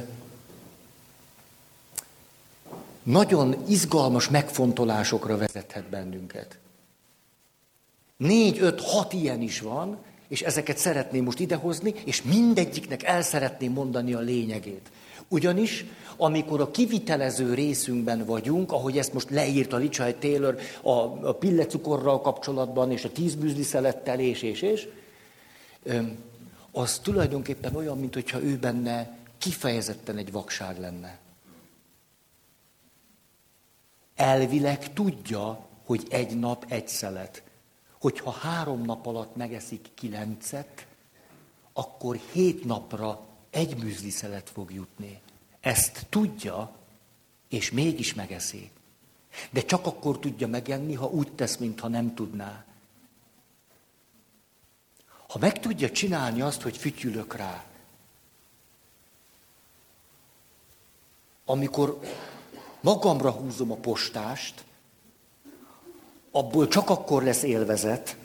[3.11, 6.57] nagyon izgalmas megfontolásokra vezethet bennünket.
[8.17, 9.97] Négy, öt, hat ilyen is van,
[10.27, 14.91] és ezeket szeretném most idehozni, és mindegyiknek el szeretném mondani a lényegét.
[15.27, 15.85] Ugyanis,
[16.17, 20.91] amikor a kivitelező részünkben vagyunk, ahogy ezt most leírta Lichai Taylor a,
[21.27, 24.87] a pillecukorral kapcsolatban, és a tíz szelettel, és, és, és,
[26.71, 31.20] az tulajdonképpen olyan, mintha ő benne kifejezetten egy vakság lenne.
[34.21, 37.43] Elvileg tudja, hogy egy nap egy szelet.
[37.99, 40.87] Hogyha három nap alatt megeszik kilencet,
[41.73, 45.21] akkor hét napra egy műzliszelet fog jutni.
[45.59, 46.71] Ezt tudja,
[47.49, 48.71] és mégis megeszi.
[49.49, 52.65] De csak akkor tudja megenni, ha úgy tesz, mintha nem tudná.
[55.27, 57.65] Ha meg tudja csinálni azt, hogy fütyülök rá,
[61.45, 61.99] amikor
[62.81, 64.53] magamra húzom a postást,
[66.31, 68.15] abból csak akkor lesz élvezet,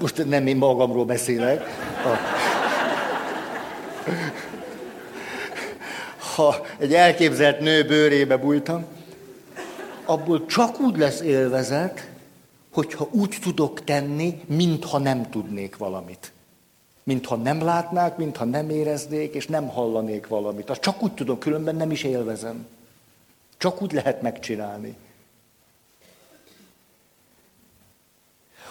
[0.00, 1.62] most nem én magamról beszélek,
[6.34, 8.84] ha egy elképzelt nő bőrébe bújtam,
[10.04, 12.08] abból csak úgy lesz élvezet,
[12.72, 16.32] hogyha úgy tudok tenni, mintha nem tudnék valamit.
[17.02, 20.70] Mintha nem látnák, mintha nem éreznék, és nem hallanék valamit.
[20.70, 22.66] Azt csak úgy tudom, különben nem is élvezem.
[23.58, 24.96] Csak úgy lehet megcsinálni.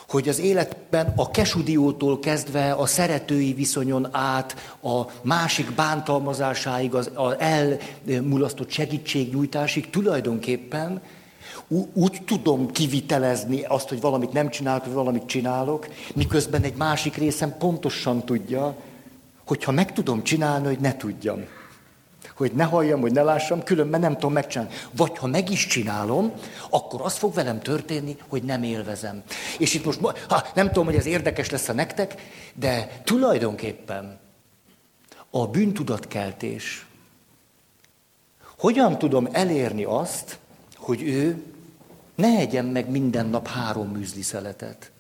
[0.08, 7.36] hogy az életben a kesudiótól kezdve a szeretői viszonyon át a másik bántalmazásáig, az, az
[7.40, 11.02] elmulasztott segítségnyújtásig tulajdonképpen
[11.94, 17.58] úgy tudom kivitelezni azt, hogy valamit nem csinálok, vagy valamit csinálok, miközben egy másik részem
[17.58, 18.76] pontosan tudja,
[19.46, 21.46] hogyha meg tudom csinálni, hogy ne tudjam
[22.38, 24.74] hogy ne halljam, hogy ne lássam, különben nem tudom megcsinálni.
[24.92, 26.34] Vagy ha meg is csinálom,
[26.70, 29.24] akkor az fog velem történni, hogy nem élvezem.
[29.60, 32.22] És itt most, ha, nem tudom, hogy ez érdekes lesz a nektek,
[32.54, 34.20] de tulajdonképpen
[35.30, 36.86] a bűntudatkeltés,
[38.58, 40.40] hogyan tudom elérni azt,
[40.76, 41.44] hogy ő
[42.16, 44.92] ne egyen meg minden nap három műzliszeletet?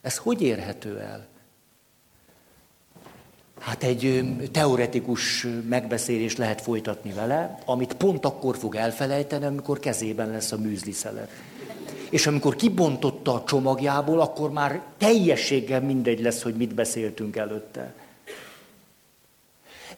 [0.00, 1.26] Ez hogy érhető el?
[3.58, 10.52] Hát egy teoretikus megbeszélés lehet folytatni vele, amit pont akkor fog elfelejteni, amikor kezében lesz
[10.52, 11.30] a műzliszelet.
[12.10, 17.94] És amikor kibontotta a csomagjából, akkor már teljességgel mindegy lesz, hogy mit beszéltünk előtte.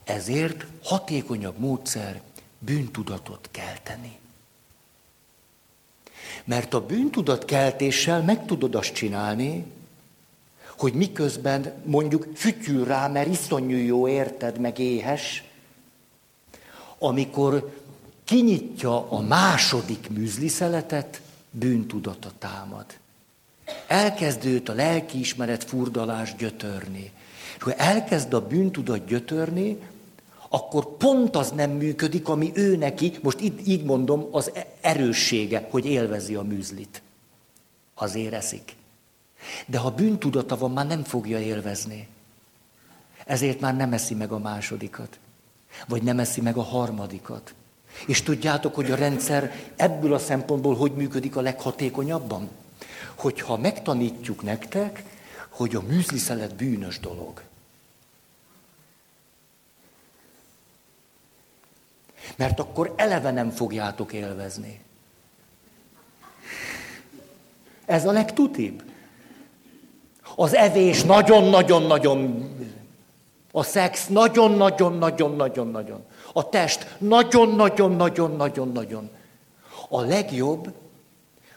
[0.04, 2.20] Ezért hatékonyabb módszer
[2.58, 4.18] bűntudatot kelteni.
[6.44, 9.64] Mert a bűntudatkeltéssel meg tudod azt csinálni,
[10.80, 15.44] hogy miközben mondjuk fütyül rá, mert iszonyú jó érted, meg éhes,
[16.98, 17.78] amikor
[18.24, 21.20] kinyitja a második műzliszeletet,
[21.50, 22.84] bűntudata támad.
[23.86, 27.12] Elkezd a lelkiismeret furdalás gyötörni.
[27.56, 29.76] És ha elkezd a bűntudat gyötörni,
[30.48, 35.86] akkor pont az nem működik, ami ő neki, most így, így mondom, az erőssége, hogy
[35.86, 37.02] élvezi a műzlit.
[37.94, 38.78] Azért eszik.
[39.66, 42.08] De ha bűntudata van, már nem fogja élvezni.
[43.26, 45.18] Ezért már nem eszi meg a másodikat.
[45.88, 47.54] Vagy nem eszi meg a harmadikat.
[48.06, 52.48] És tudjátok, hogy a rendszer ebből a szempontból hogy működik a leghatékonyabban?
[53.14, 55.04] Hogyha megtanítjuk nektek,
[55.48, 57.42] hogy a műzliszelet bűnös dolog.
[62.36, 64.80] Mert akkor eleve nem fogjátok élvezni.
[67.84, 68.89] Ez a legtutibb.
[70.40, 72.48] Az evés nagyon-nagyon-nagyon...
[73.52, 76.04] A szex nagyon-nagyon-nagyon-nagyon-nagyon.
[76.32, 79.10] A test nagyon-nagyon-nagyon-nagyon-nagyon.
[79.88, 80.72] A legjobb,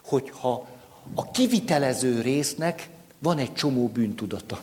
[0.05, 0.67] hogyha
[1.15, 4.61] a kivitelező résznek van egy csomó bűntudata.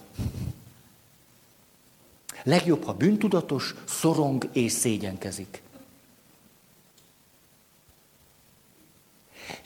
[2.42, 5.62] Legjobb, ha bűntudatos, szorong és szégyenkezik.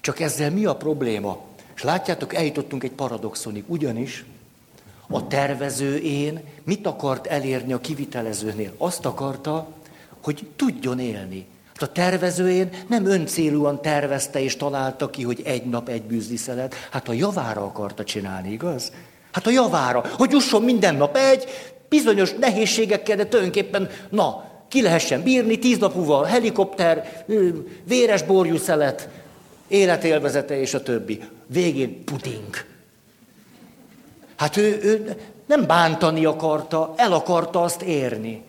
[0.00, 1.40] Csak ezzel mi a probléma?
[1.74, 3.64] És látjátok, eljutottunk egy paradoxonig.
[3.66, 4.24] Ugyanis
[5.14, 8.72] a tervező én mit akart elérni a kivitelezőnél?
[8.76, 9.68] Azt akarta,
[10.22, 11.46] hogy tudjon élni.
[11.74, 16.74] Hát a tervező én nem öncélúan tervezte és találta ki, hogy egy nap egy bűzliszelet.
[16.90, 18.92] Hát a javára akarta csinálni, igaz?
[19.32, 21.44] Hát a javára, hogy jusson minden nap egy,
[21.88, 27.24] bizonyos nehézségekkel, de tulajdonképpen, na, ki lehessen bírni, tíz nap múlva helikopter,
[27.84, 29.08] véres borjúszelet,
[29.68, 31.20] életélvezete és a többi.
[31.46, 32.72] Végén puding.
[34.36, 38.42] Hát ő, ő nem bántani akarta, el akarta azt érni.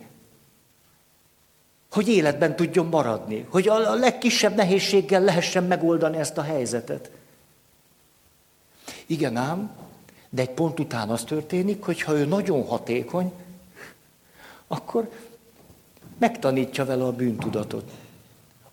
[1.91, 7.11] Hogy életben tudjon maradni, hogy a legkisebb nehézséggel lehessen megoldani ezt a helyzetet.
[9.05, 9.71] Igen ám,
[10.29, 13.31] de egy pont után az történik, hogy ha ő nagyon hatékony,
[14.67, 15.09] akkor
[16.17, 17.91] megtanítja vele a bűntudatot.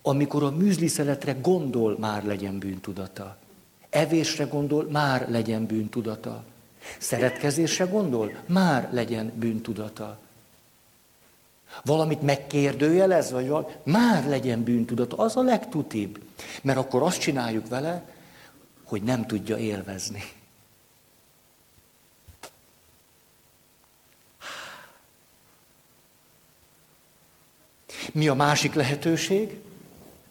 [0.01, 3.37] Amikor a műzliszeletre gondol, már legyen bűntudata.
[3.89, 6.43] Evésre gondol, már legyen bűntudata.
[6.97, 10.19] Szeretkezésre gondol, már legyen bűntudata.
[11.83, 15.17] Valamit megkérdőjelez, vagy valami, már legyen bűntudata.
[15.17, 16.19] Az a legtutibb.
[16.61, 18.03] Mert akkor azt csináljuk vele,
[18.83, 20.23] hogy nem tudja élvezni.
[28.11, 29.59] Mi a másik lehetőség?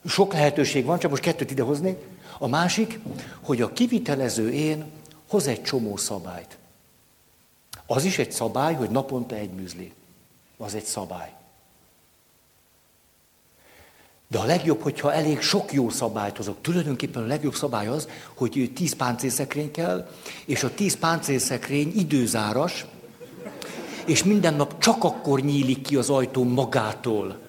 [0.07, 1.99] Sok lehetőség van, csak most kettőt idehoznék.
[2.39, 2.99] A másik,
[3.41, 4.85] hogy a kivitelező én
[5.33, 6.59] hoz egy csomó szabályt.
[7.87, 9.93] Az is egy szabály, hogy naponta egy műzli.
[10.57, 11.33] Az egy szabály.
[14.29, 16.57] De a legjobb, hogyha elég sok jó szabályt hozok.
[16.61, 20.11] Tulajdonképpen a legjobb szabály az, hogy tíz páncélszekrény kell,
[20.47, 22.87] és a tíz páncélszekrény időzáras,
[24.07, 27.42] és minden nap csak akkor nyílik ki az ajtó magától,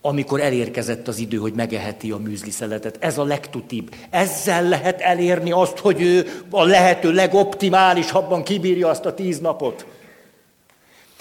[0.00, 2.96] amikor elérkezett az idő, hogy megeheti a műzli szeletet.
[3.00, 3.94] Ez a legtutibb.
[4.10, 9.86] Ezzel lehet elérni azt, hogy ő a lehető legoptimálisabban kibírja azt a tíz napot.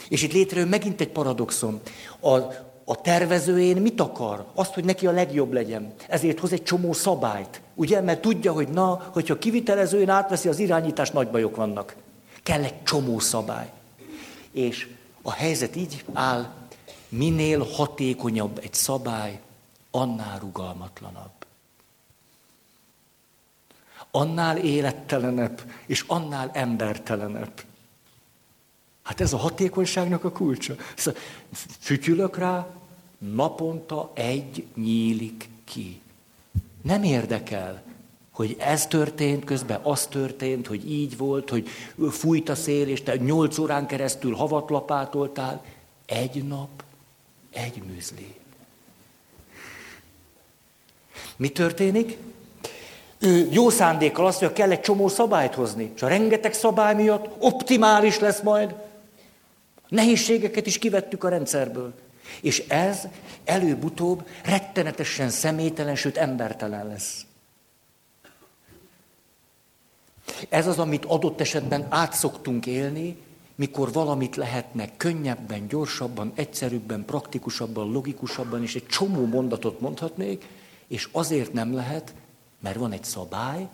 [0.09, 1.82] És itt létrejön megint egy paradoxon.
[2.19, 2.36] A,
[2.86, 4.45] a tervezőjén mit akar?
[4.53, 5.93] Azt, hogy neki a legjobb legyen.
[6.07, 7.61] Ezért hoz egy csomó szabályt.
[7.75, 8.01] Ugye?
[8.01, 11.95] Mert tudja, hogy na, hogyha kivitelezőjén átveszi az irányítást, nagy bajok vannak.
[12.43, 13.69] Kell egy csomó szabály.
[14.51, 14.88] És
[15.21, 16.47] a helyzet így áll,
[17.09, 19.39] minél hatékonyabb egy szabály,
[19.91, 21.31] annál rugalmatlanabb.
[24.11, 27.63] Annál élettelenebb, és annál embertelenebb.
[29.03, 30.75] Hát ez a hatékonyságnak a kulcsa.
[30.95, 31.21] Szóval
[31.79, 32.67] fütyülök rá,
[33.17, 36.01] naponta egy nyílik ki.
[36.81, 37.83] Nem érdekel,
[38.31, 41.67] hogy ez történt, közben az történt, hogy így volt, hogy
[42.09, 45.63] fújt a szél, és te nyolc órán keresztül havat lapátoltál.
[46.05, 46.83] Egy nap
[47.57, 48.35] egy műzli.
[51.37, 52.17] Mi történik?
[53.19, 57.35] Ő jó szándékkal azt mondja, kell egy csomó szabályt hozni, és a rengeteg szabály miatt
[57.39, 58.75] optimális lesz majd.
[59.87, 61.93] Nehézségeket is kivettük a rendszerből.
[62.41, 63.07] És ez
[63.45, 67.25] előbb-utóbb rettenetesen személytelen, sőt embertelen lesz.
[70.49, 73.17] Ez az, amit adott esetben átszoktunk élni,
[73.57, 80.47] mikor valamit lehetne könnyebben, gyorsabban, egyszerűbben, praktikusabban, logikusabban, és egy csomó mondatot mondhatnék,
[80.87, 82.13] és azért nem lehet,
[82.59, 83.67] mert van egy szabály,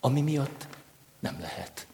[0.00, 0.66] ami miatt
[1.18, 1.86] nem lehet.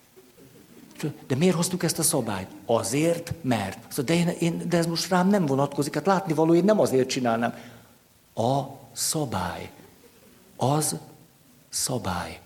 [1.26, 2.48] De miért hoztuk ezt a szabályt?
[2.66, 4.04] Azért, mert.
[4.04, 7.08] De, én, én, de ez most rám nem vonatkozik, hát látni való, én nem azért
[7.08, 7.54] csinálnám.
[8.34, 8.62] A
[8.92, 9.70] szabály.
[10.56, 10.96] Az
[11.68, 12.40] szabály.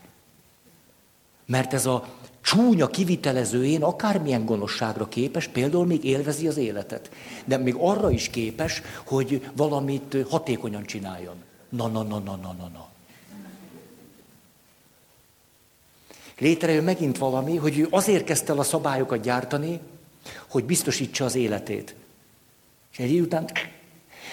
[1.46, 2.06] Mert ez a
[2.40, 7.10] csúnya kivitelezőjén akármilyen gonoszságra képes, például még élvezi az életet.
[7.44, 11.34] De még arra is képes, hogy valamit hatékonyan csináljon.
[11.68, 12.88] Na, na, na, na, na, na, na.
[16.38, 19.80] Létrejön megint valami, hogy ő azért kezdte el a szabályokat gyártani,
[20.48, 21.94] hogy biztosítsa az életét.
[22.92, 23.50] És egy után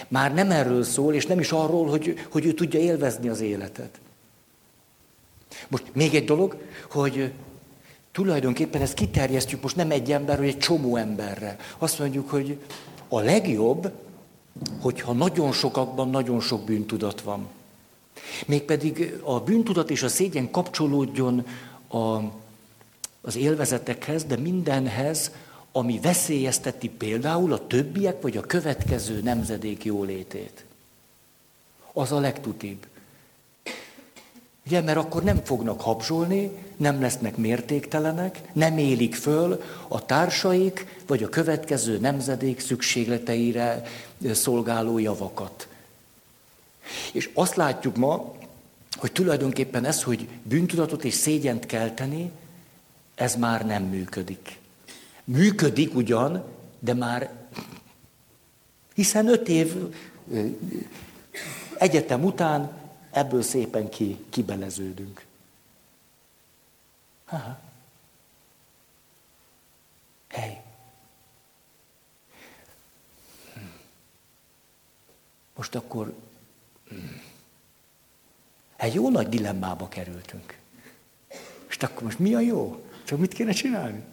[0.08, 4.00] már nem erről szól, és nem is arról, hogy, hogy ő tudja élvezni az életet.
[5.68, 6.58] Most még egy dolog,
[6.92, 7.32] hogy
[8.18, 11.58] tulajdonképpen ezt kiterjesztjük most nem egy emberre, vagy egy csomó emberre.
[11.78, 12.58] Azt mondjuk, hogy
[13.08, 13.92] a legjobb,
[14.80, 17.48] hogyha nagyon sokakban nagyon sok bűntudat van.
[18.46, 21.46] Mégpedig a bűntudat és a szégyen kapcsolódjon
[21.88, 22.18] a,
[23.22, 25.32] az élvezetekhez, de mindenhez,
[25.72, 30.66] ami veszélyezteti például a többiek vagy a következő nemzedék jólétét.
[31.94, 32.86] Az a legtutibb.
[34.68, 41.24] Ugye, mert akkor nem fognak habzsolni, nem lesznek mértéktelenek, nem élik föl a társaik vagy
[41.24, 43.82] a következő nemzedék szükségleteire
[44.32, 45.68] szolgáló javakat.
[47.14, 48.36] És azt látjuk ma,
[48.98, 52.32] hogy tulajdonképpen ez, hogy bűntudatot és szégyent kelteni,
[53.16, 54.60] ez már nem működik.
[55.24, 56.44] Működik ugyan,
[56.80, 57.32] de már
[58.94, 59.74] hiszen öt év
[61.78, 62.86] egyetem után
[63.18, 65.26] ebből szépen ki, kibeleződünk.
[67.26, 67.60] Ha.
[70.28, 70.62] Hely.
[75.56, 76.14] Most akkor
[78.76, 80.58] egy jó nagy dilemmába kerültünk.
[81.70, 82.84] És akkor most mi a jó?
[83.04, 84.04] Csak mit kéne csinálni?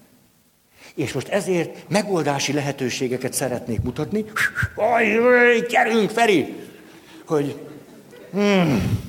[0.95, 4.25] És most ezért megoldási lehetőségeket szeretnék mutatni.
[4.75, 6.55] Aj, gyerünk, Feri!
[7.25, 7.74] Hogy
[8.35, 9.01] hmm,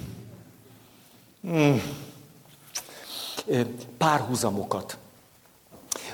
[1.42, 1.82] hmm,
[3.98, 4.98] párhuzamokat.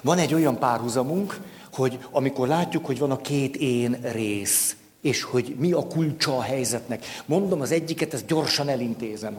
[0.01, 1.39] Van egy olyan párhuzamunk,
[1.73, 6.41] hogy amikor látjuk, hogy van a két én rész, és hogy mi a kulcsa a
[6.41, 7.05] helyzetnek.
[7.25, 9.37] Mondom az egyiket, ezt gyorsan elintézem.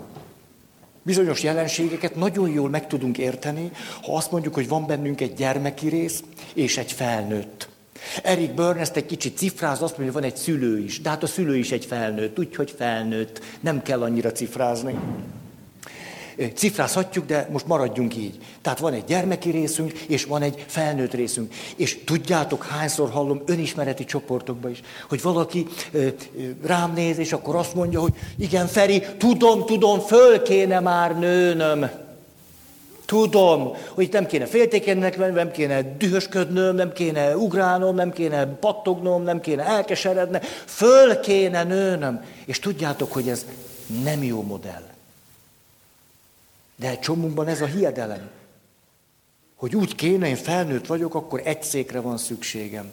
[1.03, 3.71] Bizonyos jelenségeket nagyon jól meg tudunk érteni,
[4.03, 6.23] ha azt mondjuk, hogy van bennünk egy gyermeki rész
[6.55, 7.69] és egy felnőtt.
[8.23, 11.01] Eric Byrne ezt egy kicsit cifráz, azt mondja, van egy szülő is.
[11.01, 13.41] De hát a szülő is egy felnőtt, úgyhogy felnőtt.
[13.61, 14.95] Nem kell annyira cifrázni
[16.55, 18.39] cifrázhatjuk, de most maradjunk így.
[18.63, 21.55] Tehát van egy gyermeki részünk, és van egy felnőtt részünk.
[21.77, 25.67] És tudjátok, hányszor hallom önismereti csoportokban is, hogy valaki
[26.65, 31.91] rám néz, és akkor azt mondja, hogy igen, Feri, tudom, tudom, föl kéne már nőnöm.
[33.13, 39.23] Tudom, hogy nem kéne féltékenynek lenni, nem kéne dühösködnöm, nem kéne ugrálnom, nem kéne pattognom,
[39.23, 42.25] nem kéne elkeseredni, föl kéne nőnöm.
[42.45, 43.47] És tudjátok, hogy ez
[44.05, 44.83] nem jó modell.
[46.77, 48.31] De egy csomóban ez a hiedelem,
[49.57, 52.93] hogy úgy kéne, én felnőtt vagyok, akkor egy székre van szükségem.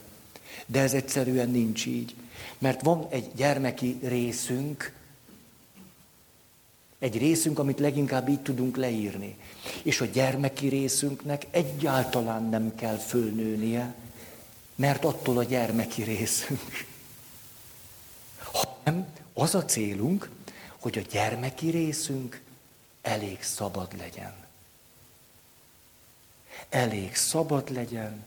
[0.66, 2.14] De ez egyszerűen nincs így.
[2.58, 4.92] Mert van egy gyermeki részünk,
[7.00, 9.36] egy részünk, amit leginkább így tudunk leírni.
[9.82, 13.94] És a gyermeki részünknek egyáltalán nem kell fölnőnie,
[14.74, 16.86] mert attól a gyermeki részünk.
[18.42, 20.30] Hanem az a célunk,
[20.78, 22.40] hogy a gyermeki részünk
[23.02, 24.34] elég szabad legyen.
[26.68, 28.24] Elég szabad legyen,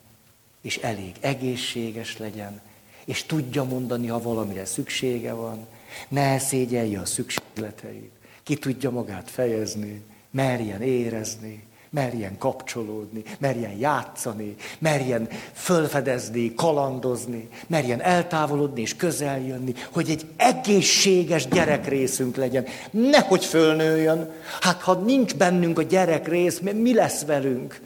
[0.61, 2.61] és elég egészséges legyen,
[3.05, 5.67] és tudja mondani, ha valamire szüksége van,
[6.07, 8.11] ne szégyelje a szükségleteit,
[8.43, 11.63] ki tudja magát fejezni, merjen érezni,
[11.93, 21.47] merjen kapcsolódni, merjen játszani, merjen fölfedezni, kalandozni, merjen eltávolodni és közel jönni, hogy egy egészséges
[21.47, 22.65] gyerekrészünk legyen.
[22.91, 24.31] Nehogy fölnőjön.
[24.61, 27.81] Hát ha nincs bennünk a gyerekrész, mi lesz velünk?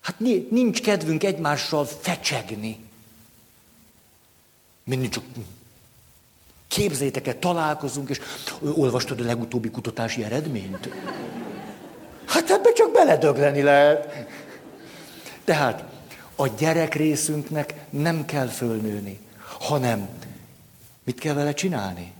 [0.00, 0.18] Hát
[0.50, 2.78] nincs kedvünk egymással fecsegni.
[4.84, 5.24] Mindig csak
[6.70, 8.20] képzétek el, találkozunk, és
[8.74, 10.88] olvastad a legutóbbi kutatási eredményt?
[12.26, 14.26] Hát ebbe csak beledögleni lehet.
[15.44, 15.84] Tehát
[16.36, 19.18] a gyerek részünknek nem kell fölnőni,
[19.58, 20.08] hanem
[21.04, 22.12] mit kell vele csinálni?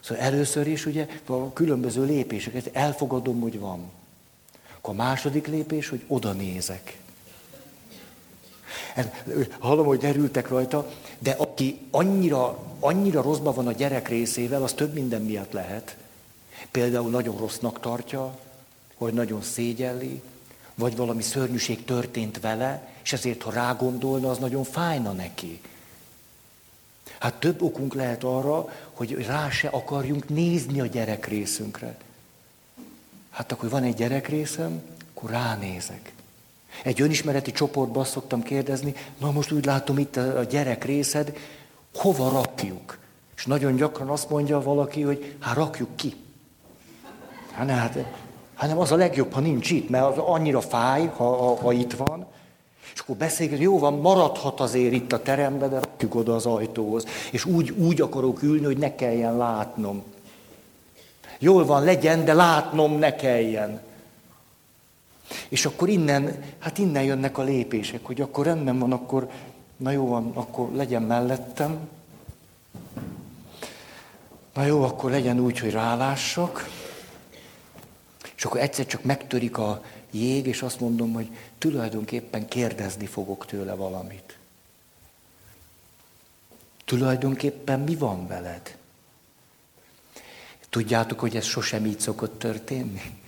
[0.00, 3.90] Szóval először is ugye a különböző lépéseket elfogadom, hogy van.
[4.76, 6.96] Akkor a második lépés, hogy oda nézek.
[9.58, 14.92] Hallom, hogy derültek rajta, de aki annyira, annyira rosszban van a gyerek részével, az több
[14.92, 15.96] minden miatt lehet.
[16.70, 18.38] Például nagyon rossznak tartja,
[18.94, 20.22] hogy nagyon szégyelli,
[20.74, 25.60] vagy valami szörnyűség történt vele, és ezért, ha rágondolna, az nagyon fájna neki.
[27.18, 31.96] Hát több okunk lehet arra, hogy rá se akarjunk nézni a gyerek részünkre.
[33.30, 34.82] Hát akkor van egy gyerek részem,
[35.14, 36.13] akkor ránézek.
[36.82, 41.36] Egy önismereti csoportban azt szoktam kérdezni, na most úgy látom itt a gyerek részed,
[41.94, 42.98] hova rakjuk?
[43.36, 46.14] És nagyon gyakran azt mondja valaki, hogy hát rakjuk ki.
[47.52, 47.98] Hát, hát
[48.54, 51.92] hanem az a legjobb, ha nincs itt, mert az annyira fáj, ha, ha, ha itt
[51.92, 52.26] van.
[52.94, 57.06] És akkor beszélgetünk, jó van, maradhat azért itt a teremben, de rakjuk oda az ajtóhoz.
[57.30, 60.02] És úgy, úgy akarok ülni, hogy ne kelljen látnom.
[61.38, 63.80] Jól van, legyen, de látnom ne kelljen.
[65.48, 69.30] És akkor innen, hát innen jönnek a lépések, hogy akkor rendben van, akkor,
[69.76, 71.88] na jó akkor legyen mellettem.
[74.54, 76.68] Na jó, akkor legyen úgy, hogy rálássak.
[78.36, 83.74] És akkor egyszer csak megtörik a jég, és azt mondom, hogy tulajdonképpen kérdezni fogok tőle
[83.74, 84.38] valamit.
[86.84, 88.76] Tulajdonképpen mi van veled?
[90.68, 93.22] Tudjátok, hogy ez sosem így szokott történni?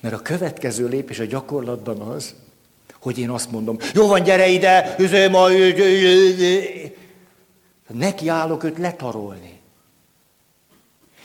[0.00, 2.34] Mert a következő lépés a gyakorlatban az,
[3.00, 5.48] hogy én azt mondom, jó van, gyere ide, üzé ma,
[7.86, 9.58] neki állok őt letarolni.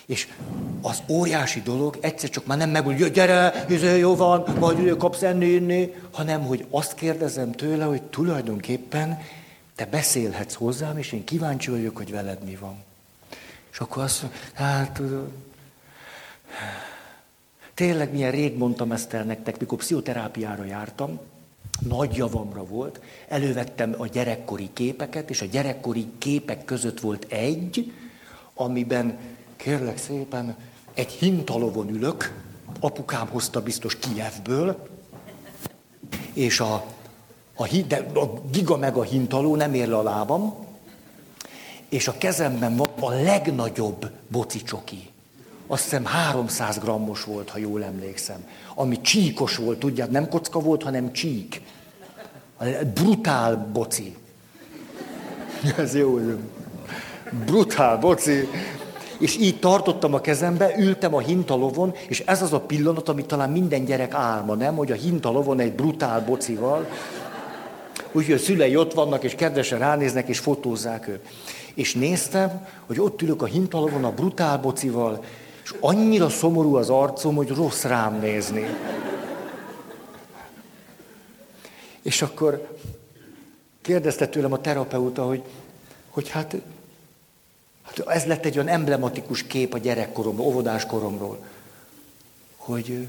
[0.06, 0.28] És
[0.82, 5.46] az óriási dolog egyszer csak már nem meg, gyere, üzé, jó van, majd kapsz enni,
[5.46, 9.22] inni, hanem hogy azt kérdezem tőle, hogy tulajdonképpen
[9.76, 12.84] te beszélhetsz hozzám, és én kíváncsi vagyok, hogy veled mi van.
[13.72, 15.30] És akkor azt mondja, hát tudod,
[17.76, 21.20] tényleg milyen rég mondtam ezt el nektek, mikor pszichoterápiára jártam,
[21.80, 27.94] nagy javamra volt, elővettem a gyerekkori képeket, és a gyerekkori képek között volt egy,
[28.54, 29.18] amiben,
[29.56, 30.56] kérlek szépen,
[30.94, 32.44] egy hintalovon ülök,
[32.80, 34.88] apukám hozta biztos Kijevből,
[36.34, 36.86] és a,
[37.56, 40.56] a, de a giga meg a hintaló nem ér le a lábam,
[41.90, 45.10] és a kezemben van a legnagyobb bocicsoki.
[45.68, 48.48] Azt hiszem 300 grammos volt, ha jól emlékszem.
[48.76, 51.62] Ami csíkos volt, tudják, nem kocka volt, hanem csík.
[52.94, 54.16] Brutál boci.
[55.78, 56.20] Ez jó,
[57.46, 58.50] brutál boci.
[59.20, 63.50] És így tartottam a kezembe, ültem a hintalovon, és ez az a pillanat, amit talán
[63.50, 64.76] minden gyerek álma, nem?
[64.76, 66.88] Hogy a hintalovon egy brutál bocival,
[68.12, 71.28] úgyhogy a szülei ott vannak, és kedvesen ránéznek, és fotózzák őt.
[71.74, 75.24] És néztem, hogy ott ülök a hintalovon a brutál bocival,
[75.66, 78.66] és annyira szomorú az arcom, hogy rossz rám nézni.
[82.02, 82.78] És akkor
[83.82, 85.44] kérdezte tőlem a terapeuta, hogy,
[86.10, 86.56] hogy hát,
[87.82, 91.46] hát ez lett egy olyan emblematikus kép a gyerekkoromról, óvodáskoromról,
[92.56, 93.08] hogy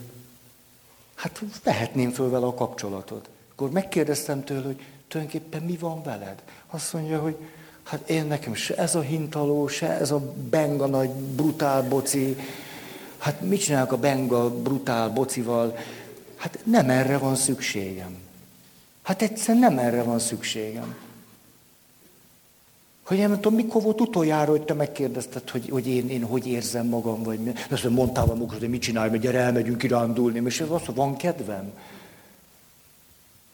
[1.15, 3.29] hát vehetném föl vele a kapcsolatot.
[3.53, 6.43] Akkor megkérdeztem tőle, hogy tulajdonképpen mi van veled?
[6.67, 7.37] Azt mondja, hogy
[7.87, 12.37] hát én nekem se ez a hintaló, se ez a benga nagy brutál boci,
[13.19, 15.77] hát mit csinálok a benga brutál bocival?
[16.37, 18.17] Hát nem erre van szükségem.
[19.03, 20.95] Hát egyszerűen nem erre van szükségem.
[23.03, 26.47] Hogy én nem tudom, mikor volt utoljára, hogy te megkérdezted, hogy, hogy én, én hogy
[26.47, 27.53] érzem magam, vagy mi.
[27.71, 30.43] Azt mondtál magad, hogy mit csinálj, mert gyere, elmegyünk kirándulni.
[30.45, 31.73] És ez azt, van kedvem.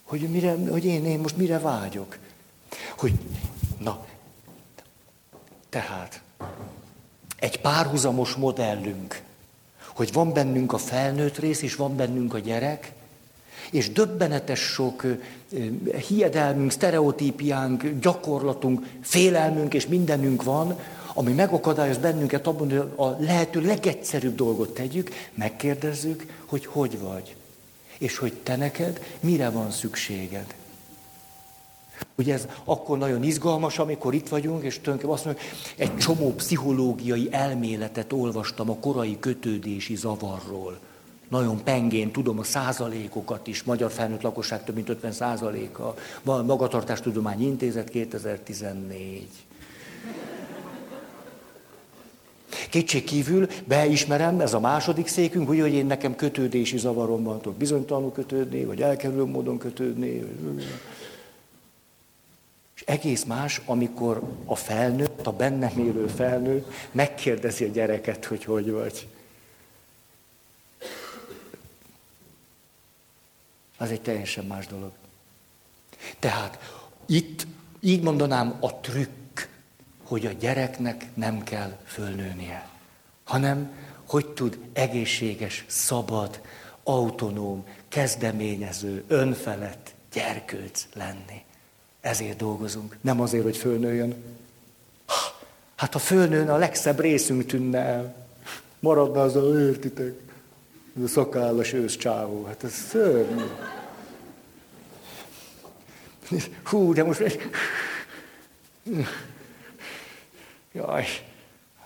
[0.03, 2.17] Hogy, mire, hogy én, én most mire vágyok.
[2.97, 3.13] Hogy,
[3.79, 4.05] na,
[5.73, 6.21] tehát,
[7.39, 9.21] egy párhuzamos modellünk,
[9.87, 12.91] hogy van bennünk a felnőtt rész, és van bennünk a gyerek,
[13.71, 15.05] és döbbenetes sok
[16.07, 20.79] hiedelmünk, sztereotípiánk, gyakorlatunk, félelmünk és mindenünk van,
[21.13, 27.35] ami megakadályoz bennünket abban, hogy a lehető legegyszerűbb dolgot tegyük, megkérdezzük, hogy hogy vagy,
[27.97, 30.53] és hogy te neked mire van szükséged.
[32.15, 35.45] Ugye ez akkor nagyon izgalmas, amikor itt vagyunk, és tulajdonképpen azt mondjuk,
[35.77, 40.79] egy csomó pszichológiai elméletet olvastam a korai kötődési zavarról
[41.33, 47.89] nagyon pengén tudom a százalékokat is, magyar felnőtt lakosság több mint 50 százaléka, Magatartástudományi Intézet
[47.89, 49.27] 2014.
[52.69, 57.57] Kétség kívül beismerem, ez a második székünk, hogy, hogy én nekem kötődési zavarom van, tudok
[57.57, 60.23] bizonytalanul kötődni, vagy elkerülő módon kötődni.
[62.75, 68.71] És egész más, amikor a felnőtt, a bennem élő felnőtt megkérdezi a gyereket, hogy hogy
[68.71, 69.07] vagy.
[73.83, 74.91] az egy teljesen más dolog.
[76.19, 76.59] Tehát
[77.05, 77.47] itt
[77.79, 79.39] így mondanám a trükk,
[80.03, 82.69] hogy a gyereknek nem kell fölnőnie,
[83.23, 83.71] hanem
[84.07, 86.41] hogy tud egészséges, szabad,
[86.83, 91.42] autonóm, kezdeményező, önfelett gyerkőc lenni.
[92.03, 94.15] Ezért dolgozunk, nem azért, hogy fölnőjön.
[95.75, 98.15] Hát ha fölnőne, a legszebb részünk tűnne el.
[98.79, 100.13] Maradna az a, értitek,
[100.97, 102.43] ez a szakállas ősz csávó.
[102.45, 103.43] Hát ez szörnyű.
[106.63, 107.49] Hú, de most...
[110.73, 111.05] Jaj,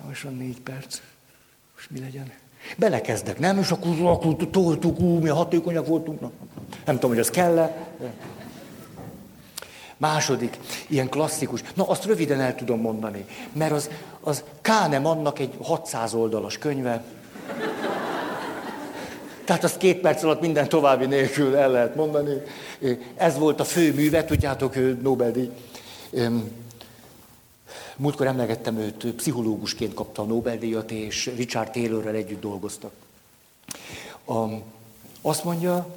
[0.08, 1.02] most van négy perc.
[1.76, 2.32] Most mi legyen?
[2.78, 3.58] Belekezdek, nem?
[3.58, 6.20] És akkor, akkor toltuk, ú, mi hatékonyak voltunk.
[6.20, 6.32] Na,
[6.86, 7.88] nem tudom, hogy az kell -e.
[9.98, 10.58] Második,
[10.88, 11.64] ilyen klasszikus.
[11.74, 13.90] Na, azt röviden el tudom mondani, mert az,
[14.22, 17.04] az Kánem annak egy 600 oldalas könyve.
[19.46, 22.42] Tehát azt két perc alatt minden további nélkül el lehet mondani.
[23.16, 25.52] Ez volt a fő műve, tudjátok, Nobel-díj.
[27.96, 32.92] Múltkor emlegettem őt, pszichológusként kapta a Nobel-díjat, és Richard Taylorrel együtt dolgoztak.
[34.26, 34.46] A,
[35.22, 35.88] Azt mondja,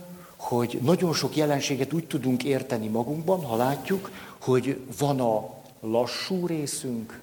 [0.40, 4.10] hogy nagyon sok jelenséget úgy tudunk érteni magunkban, ha látjuk,
[4.40, 5.50] hogy van a
[5.80, 7.20] lassú részünk,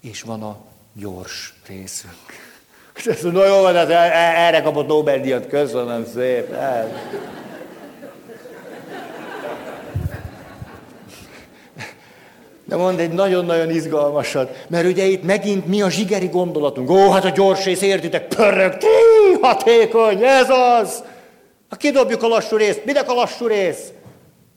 [0.00, 0.56] és van a
[0.92, 2.48] gyors részünk.
[2.96, 6.88] És ezt mondja, jó van, erre kapott Nobel-díjat, köszönöm szépen.
[12.64, 16.90] De mond egy nagyon-nagyon izgalmasat, mert ugye itt megint mi a zsigeri gondolatunk.
[16.90, 18.86] Ó, hát a gyors rész, értitek, pörög, tí,
[19.40, 21.02] hatékony, ez az.
[21.70, 23.92] Ha kidobjuk a lassú részt, minek a lassú rész?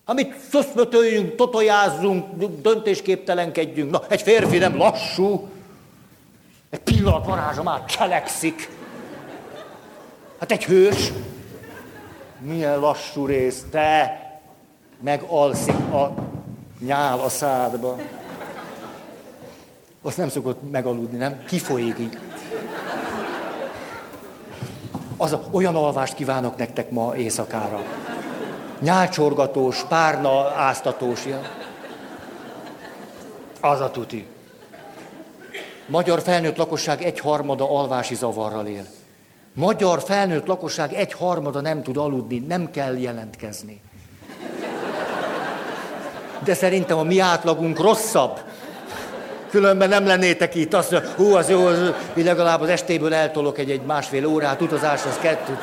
[0.05, 2.25] Amit szöszmötöljünk, totojázzunk,
[2.61, 3.91] döntésképtelenkedjünk.
[3.91, 5.49] Na, egy férfi nem lassú.
[6.69, 8.69] Egy pillanat varázsa már cselekszik.
[10.39, 11.11] Hát egy hős.
[12.39, 14.21] Milyen lassú rész, te
[15.01, 16.13] megalszik a
[16.79, 17.99] nyál a szádba.
[20.01, 21.43] Azt nem szokott megaludni, nem?
[21.45, 22.17] Kifolyik így.
[25.17, 27.81] Az a, olyan alvást kívánok nektek ma éjszakára.
[28.79, 31.25] Nyálcsorgatós, párna áztatós.
[31.25, 31.41] Ilyen.
[33.61, 34.27] Az a tuti.
[35.85, 38.85] Magyar felnőtt lakosság egy harmada alvási zavarral él.
[39.53, 43.81] Magyar felnőtt lakosság egy harmada nem tud aludni, nem kell jelentkezni.
[46.43, 48.39] De szerintem a mi átlagunk rosszabb.
[49.53, 53.71] Különben nem lennétek itt, azt mondja, hú, az jó, az, legalább az estéből eltolok egy,
[53.71, 55.59] egy másfél órát, utazás az kettőt,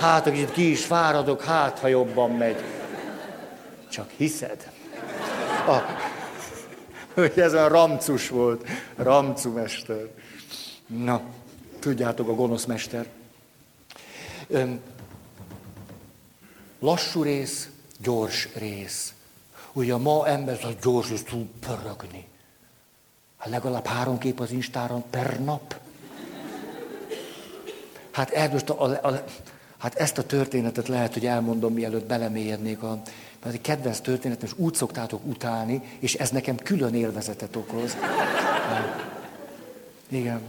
[0.00, 2.56] hát, hogy ki is fáradok, hát, ha jobban megy.
[3.90, 4.70] Csak hiszed?
[5.66, 5.76] A,
[7.14, 10.08] hogy ez a ramcus volt, ramcu mester.
[10.86, 11.20] Na,
[11.78, 13.06] tudjátok, a gonosz mester.
[14.48, 14.80] Öm,
[16.80, 17.68] lassú rész,
[17.98, 19.14] gyors rész.
[19.72, 22.30] Ugye ma ember az gyors, és tud pörögni.
[23.42, 25.80] Hát legalább három kép az Instáron per nap.
[28.10, 29.24] Hát, elmmost a, a, a,
[29.78, 33.02] hát ezt a történetet lehet, hogy elmondom, mielőtt belemélyednék a,
[33.42, 37.96] mert egy kedvenc történetem, és úgy szoktátok utálni, és ez nekem külön élvezetet okoz.
[40.08, 40.40] Igen.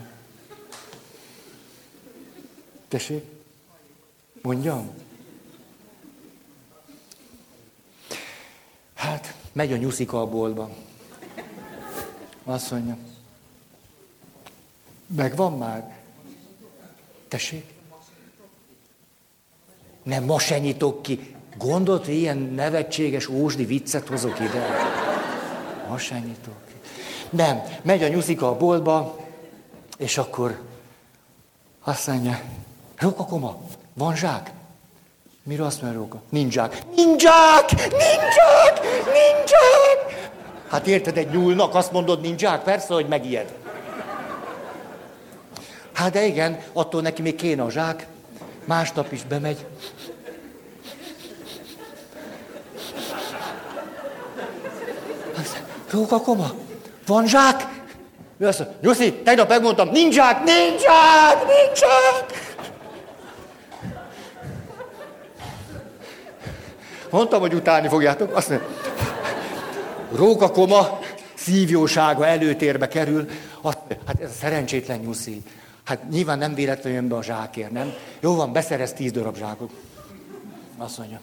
[2.87, 3.25] Tessék?
[4.41, 4.89] Mondjam?
[8.93, 10.69] Hát, megy a nyuszika a boltba.
[12.45, 12.97] Azt mondja,
[15.07, 15.91] megvan már?
[17.27, 17.73] Tessék?
[20.03, 21.35] Nem, ma se nyitok ki.
[21.57, 24.67] Gondolt, hogy ilyen nevetséges ósdi viccet hozok ide?
[25.89, 26.73] Ma se nyitok ki.
[27.29, 29.17] Nem, megy a nyuszika a boltba,
[29.97, 30.61] és akkor
[31.83, 32.41] azt mondja,
[32.97, 33.61] Rókakoma,
[33.93, 34.51] van zsák?
[35.43, 36.21] Mire azt mondja Róka?
[36.29, 36.83] Nincs zsák.
[36.95, 37.71] Nincs zsák!
[37.71, 38.81] Nincs zsák!
[39.05, 40.22] Nincs zsák!
[40.73, 42.63] Hát érted, egy nyúlnak azt mondod, nincs zsák?
[42.63, 43.53] Persze, hogy megijed.
[45.93, 48.07] Hát de igen, attól neki még kéne a zsák.
[48.65, 49.65] Másnap is bemegy.
[55.89, 56.51] Róka koma,
[57.05, 57.67] van zsák?
[58.37, 62.55] Ő azt mondja, Nyuszi, tegnap megmondtam, nincs zsák, nincs zsák, nincs zsák.
[67.09, 68.35] Mondtam, hogy utálni fogjátok.
[68.35, 68.67] Azt mondja,
[70.15, 70.99] rókakoma
[71.33, 73.29] szívjósága előtérbe kerül.
[73.61, 75.41] Azt, hát ez a szerencsétlen nyuszi.
[75.83, 77.93] Hát nyilván nem véletlenül jön be a zsákért, nem?
[78.19, 79.71] Jó van, beszerez tíz darab zsákot.
[80.77, 81.19] Azt mondja.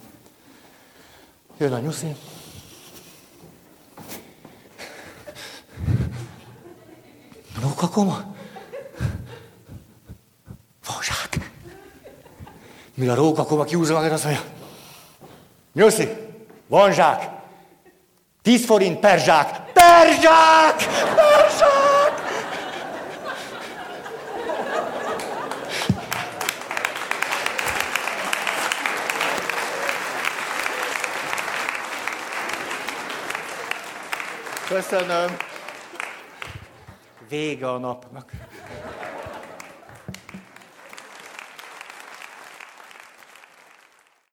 [1.58, 2.14] Jön a nyuszi.
[7.62, 8.34] Rókakoma?
[10.86, 11.50] Van zsák.
[12.94, 14.42] Mire a rókakoma kiúzza magát, azt mondja.
[15.72, 16.08] Nyuszi,
[16.66, 17.39] van zsák.
[18.42, 19.72] Tíz forint per zsák.
[19.72, 20.76] Per zsák!
[21.14, 22.00] Per zsák!
[34.68, 35.36] Köszönöm.
[37.28, 38.30] Vége a napnak.